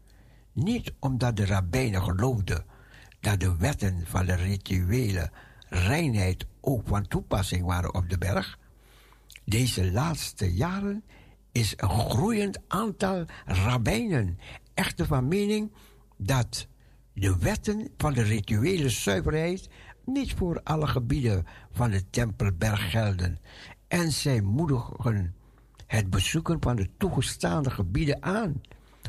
niet 0.52 0.94
omdat 1.00 1.36
de 1.36 1.46
rabbijnen 1.46 2.04
geloofden 2.04 2.66
dat 3.20 3.40
de 3.40 3.56
wetten 3.58 4.04
van 4.06 4.26
de 4.26 4.36
rituele 4.36 5.32
reinheid 5.68 6.46
ook 6.62 6.88
van 6.88 7.08
toepassing 7.08 7.66
waren 7.66 7.94
op 7.94 8.10
de 8.10 8.18
berg. 8.18 8.60
Deze 9.46 9.92
laatste 9.92 10.54
jaren 10.54 11.04
is 11.52 11.74
een 11.78 11.90
groeiend 11.90 12.60
aantal 12.68 13.26
rabbijnen 13.46 14.40
echter 14.74 15.06
van 15.06 15.28
mening 15.28 15.72
dat 16.18 16.68
de 17.14 17.38
wetten 17.38 17.90
van 17.98 18.14
de 18.14 18.22
rituele 18.22 18.90
zuiverheid 18.90 19.70
niet 20.06 20.34
voor 20.34 20.62
alle 20.64 20.88
gebieden 20.88 21.46
van 21.72 21.90
de 21.90 22.10
Tempelberg 22.10 22.92
gelden 22.92 23.40
en 23.88 24.12
zij 24.12 24.42
moedigen 24.42 25.38
het 25.90 26.10
bezoeken 26.10 26.58
van 26.62 26.76
de 26.76 26.90
toegestaande 26.98 27.70
gebieden 27.70 28.24
aan 28.24 28.62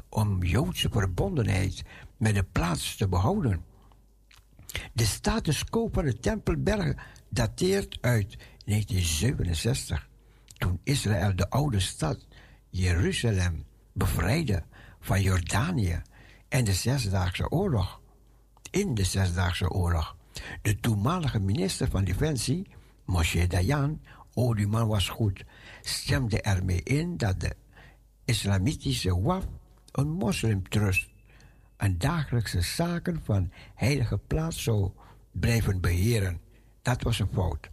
om 0.09 0.43
Joodse 0.43 0.89
verbondenheid 0.90 1.82
met 2.16 2.35
de 2.35 2.43
plaats 2.43 2.97
te 2.97 3.09
behouden. 3.09 3.65
De 4.93 5.05
status 5.05 5.65
quo 5.65 5.89
van 5.93 6.05
de 6.05 6.19
Tempelberg 6.19 6.97
dateert 7.28 7.98
uit 8.01 8.36
1967, 8.65 10.09
toen 10.59 10.81
Israël 10.82 11.36
de 11.36 11.51
oude 11.51 11.81
stad 11.81 12.27
Jeruzalem 12.69 13.65
bevrijdde 13.93 14.62
van 15.01 15.23
Jordanië 15.23 16.02
en 16.48 16.65
de 16.65 16.74
Zesdaagse 16.74 17.51
Oorlog. 17.51 18.01
In 18.70 18.94
de 18.94 19.05
Zesdaagse 19.05 19.70
Oorlog. 19.70 20.16
De 20.62 20.81
toenmalige 20.81 21.39
minister 21.39 21.89
van 21.89 22.05
Defensie, 22.05 22.66
Moshe 23.05 23.47
Dayan, 23.47 24.01
oh 24.35 24.57
die 24.57 24.66
man 24.66 24.89
was 24.89 25.09
goed, 25.09 25.44
stemde 25.91 26.41
ermee 26.41 26.83
in 26.83 27.17
dat 27.17 27.41
de 27.41 27.57
islamitische 28.25 29.21
WAF 29.21 29.45
een 29.93 30.11
moslimtrust 30.11 31.09
en 31.77 31.99
dagelijkse 31.99 32.61
zaken 32.61 33.21
van 33.25 33.53
heilige 33.75 34.19
plaats 34.19 34.62
zou 34.62 34.91
blijven 35.31 35.81
beheren. 35.81 36.41
Dat 36.83 37.03
was 37.03 37.19
een 37.19 37.29
fout. 37.33 37.71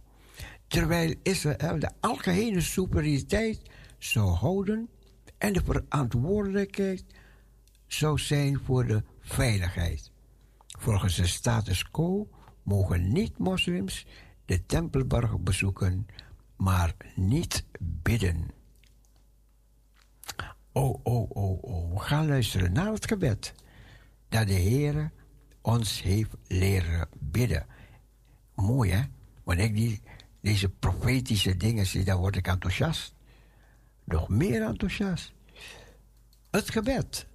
Terwijl 0.66 1.14
Israël 1.22 1.78
de 1.78 1.90
algehele 2.00 2.60
superioriteit 2.60 3.62
zou 3.98 4.30
houden 4.30 4.88
en 5.38 5.52
de 5.52 5.62
verantwoordelijkheid 5.64 7.04
zou 7.86 8.18
zijn 8.18 8.60
voor 8.64 8.86
de 8.86 9.02
veiligheid. 9.20 10.10
Volgens 10.78 11.16
de 11.16 11.26
status 11.26 11.90
quo 11.90 12.28
mogen 12.62 13.12
niet-moslims 13.12 14.06
de 14.44 14.66
tempelberg 14.66 15.40
bezoeken, 15.40 16.06
maar 16.58 16.94
niet 17.14 17.64
bidden. 17.78 18.50
Oh, 20.72 21.00
oh, 21.02 21.30
oh, 21.30 21.62
oh. 21.62 21.92
We 21.92 22.00
gaan 22.00 22.28
luisteren 22.28 22.72
naar 22.72 22.92
het 22.92 23.06
gebed 23.06 23.54
dat 24.28 24.46
de 24.46 24.52
Heer 24.52 25.10
ons 25.60 26.02
heeft 26.02 26.30
leren 26.46 27.08
bidden. 27.18 27.66
Mooi, 28.54 28.90
hè? 28.90 29.02
Wanneer 29.44 29.64
ik 29.64 29.74
die, 29.74 30.00
deze 30.40 30.68
profetische 30.68 31.56
dingen 31.56 31.86
zie, 31.86 32.04
dan 32.04 32.18
word 32.18 32.36
ik 32.36 32.46
enthousiast. 32.46 33.14
Nog 34.04 34.28
meer 34.28 34.62
enthousiast. 34.62 35.32
Het 36.50 36.70
gebed. 36.70 37.26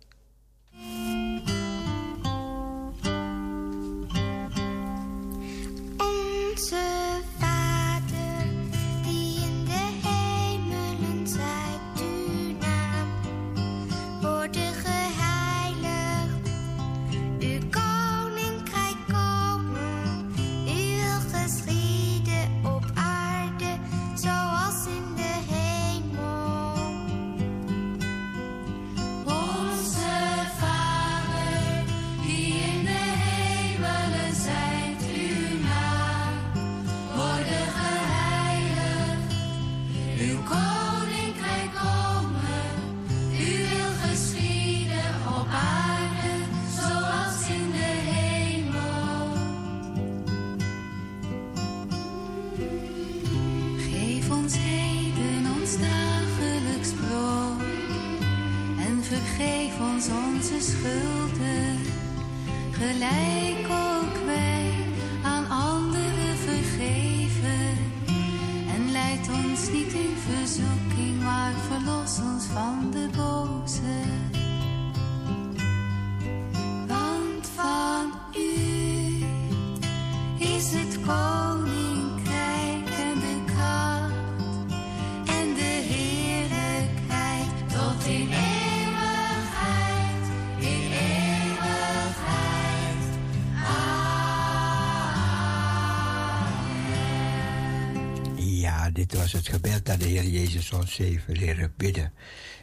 Dit 98.93 99.13
was 99.13 99.31
het 99.31 99.47
gebed 99.47 99.85
dat 99.85 99.99
de 99.99 100.05
Heer 100.05 100.25
Jezus 100.25 100.71
ons 100.71 100.97
heeft 100.97 101.27
leren 101.27 101.73
bidden. 101.77 102.13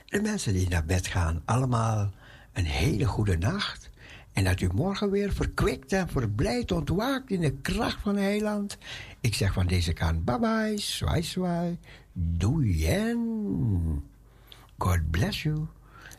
De 0.05 0.20
mensen 0.20 0.52
die 0.52 0.69
naar 0.69 0.85
bed 0.85 1.07
gaan, 1.07 1.43
allemaal 1.44 2.11
een 2.52 2.65
hele 2.65 3.05
goede 3.05 3.39
nacht. 3.39 3.90
En 4.32 4.44
dat 4.44 4.61
u 4.61 4.69
morgen 4.74 5.11
weer 5.11 5.32
verkwikt 5.32 5.93
en 5.93 6.09
verblijd 6.09 6.73
ontwaakt 6.73 7.31
in 7.31 7.40
de 7.40 7.52
kracht 7.52 8.01
van 8.02 8.16
Heiland. 8.16 8.78
Ik 9.20 9.35
zeg 9.35 9.52
van 9.52 9.66
deze 9.66 9.93
kant 9.93 10.24
bye 10.24 10.39
bye, 10.39 10.78
zwaai 10.78 11.23
zwaai, 11.23 11.78
doei 12.12 12.86
en 12.86 13.19
God 14.78 15.11
bless 15.11 15.43
you. 15.43 15.66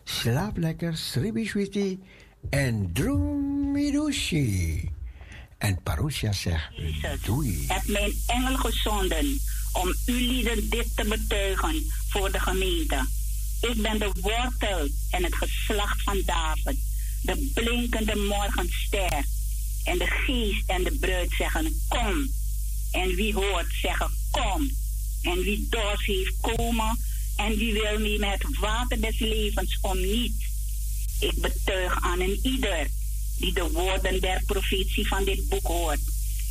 Slaap 0.03 0.57
lekker, 0.57 0.97
sribi 0.97 1.99
en 2.49 2.89
droemidushi. 2.93 4.89
En 5.57 5.81
Parousia 5.83 6.31
zegt 6.31 6.71
doei. 7.25 7.65
heb 7.67 7.87
mijn 7.87 8.13
engel 8.27 8.55
gezonden 8.55 9.39
om 9.71 9.95
u 10.05 10.13
lieden 10.13 10.69
dit 10.69 10.87
te 10.95 11.03
betuigen 11.03 11.91
voor 12.09 12.31
de 12.31 12.39
gemeente. 12.39 13.05
Ik 13.61 13.81
ben 13.81 13.99
de 13.99 14.11
wortel 14.19 14.87
en 15.09 15.23
het 15.23 15.35
geslacht 15.35 16.03
van 16.03 16.21
David, 16.25 16.77
de 17.21 17.51
blinkende 17.53 18.15
morgenster. 18.15 19.25
En 19.83 19.97
de 19.97 20.07
geest 20.07 20.63
en 20.69 20.83
de 20.83 20.91
bruid 20.91 21.31
zeggen, 21.37 21.81
kom. 21.87 22.31
En 22.91 23.15
wie 23.15 23.33
hoort 23.33 23.73
zeggen, 23.81 24.11
kom. 24.31 24.71
En 25.21 25.39
wie 25.41 25.67
dorst 25.69 26.05
heeft, 26.05 26.35
komen. 26.41 26.99
En 27.35 27.57
wie 27.57 27.73
wil 27.73 27.99
mee 27.99 28.19
met 28.19 28.43
het 28.43 28.57
water 28.57 29.01
des 29.01 29.19
levens 29.19 29.77
om 29.81 29.99
niet. 29.99 30.33
Ik 31.19 31.41
betuig 31.41 32.01
aan 32.01 32.19
een 32.19 32.39
ieder 32.43 32.87
die 33.37 33.53
de 33.53 33.69
woorden 33.71 34.21
der 34.21 34.41
profetie 34.45 35.07
van 35.07 35.23
dit 35.23 35.49
boek 35.49 35.67
hoort. 35.67 35.99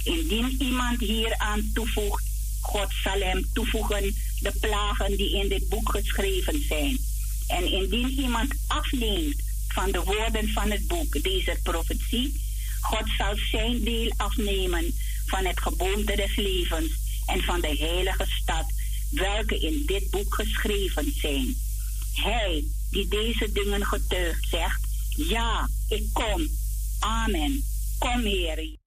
Indien 0.05 0.57
iemand 0.59 1.01
hieraan 1.01 1.71
toevoegt, 1.75 2.25
God 2.61 2.93
zal 3.03 3.21
hem 3.21 3.49
toevoegen 3.53 4.15
de 4.39 4.53
plagen 4.61 5.17
die 5.17 5.35
in 5.37 5.49
dit 5.49 5.69
boek 5.69 5.91
geschreven 5.91 6.65
zijn. 6.69 6.99
En 7.47 7.73
indien 7.73 8.09
iemand 8.09 8.55
afneemt 8.67 9.43
van 9.69 9.91
de 9.91 10.03
woorden 10.03 10.49
van 10.49 10.71
het 10.71 10.87
boek, 10.87 11.23
deze 11.23 11.59
profetie, 11.63 12.43
God 12.81 13.09
zal 13.19 13.37
zijn 13.51 13.85
deel 13.85 14.13
afnemen 14.17 14.95
van 15.27 15.45
het 15.45 15.61
geboomte 15.61 16.17
des 16.17 16.37
levens 16.37 16.91
en 17.27 17.43
van 17.43 17.61
de 17.61 17.77
heilige 17.79 18.27
stad, 18.43 18.65
welke 19.11 19.61
in 19.61 19.83
dit 19.87 20.11
boek 20.11 20.35
geschreven 20.35 21.13
zijn. 21.17 21.57
Hij 22.15 22.65
die 22.91 23.09
deze 23.09 23.53
dingen 23.53 23.85
getuigt, 23.87 24.49
zegt, 24.49 24.81
ja, 25.17 25.69
ik 25.89 26.09
kom. 26.13 26.49
Amen. 26.99 27.65
Kom, 27.99 28.25
Heer. 28.25 28.80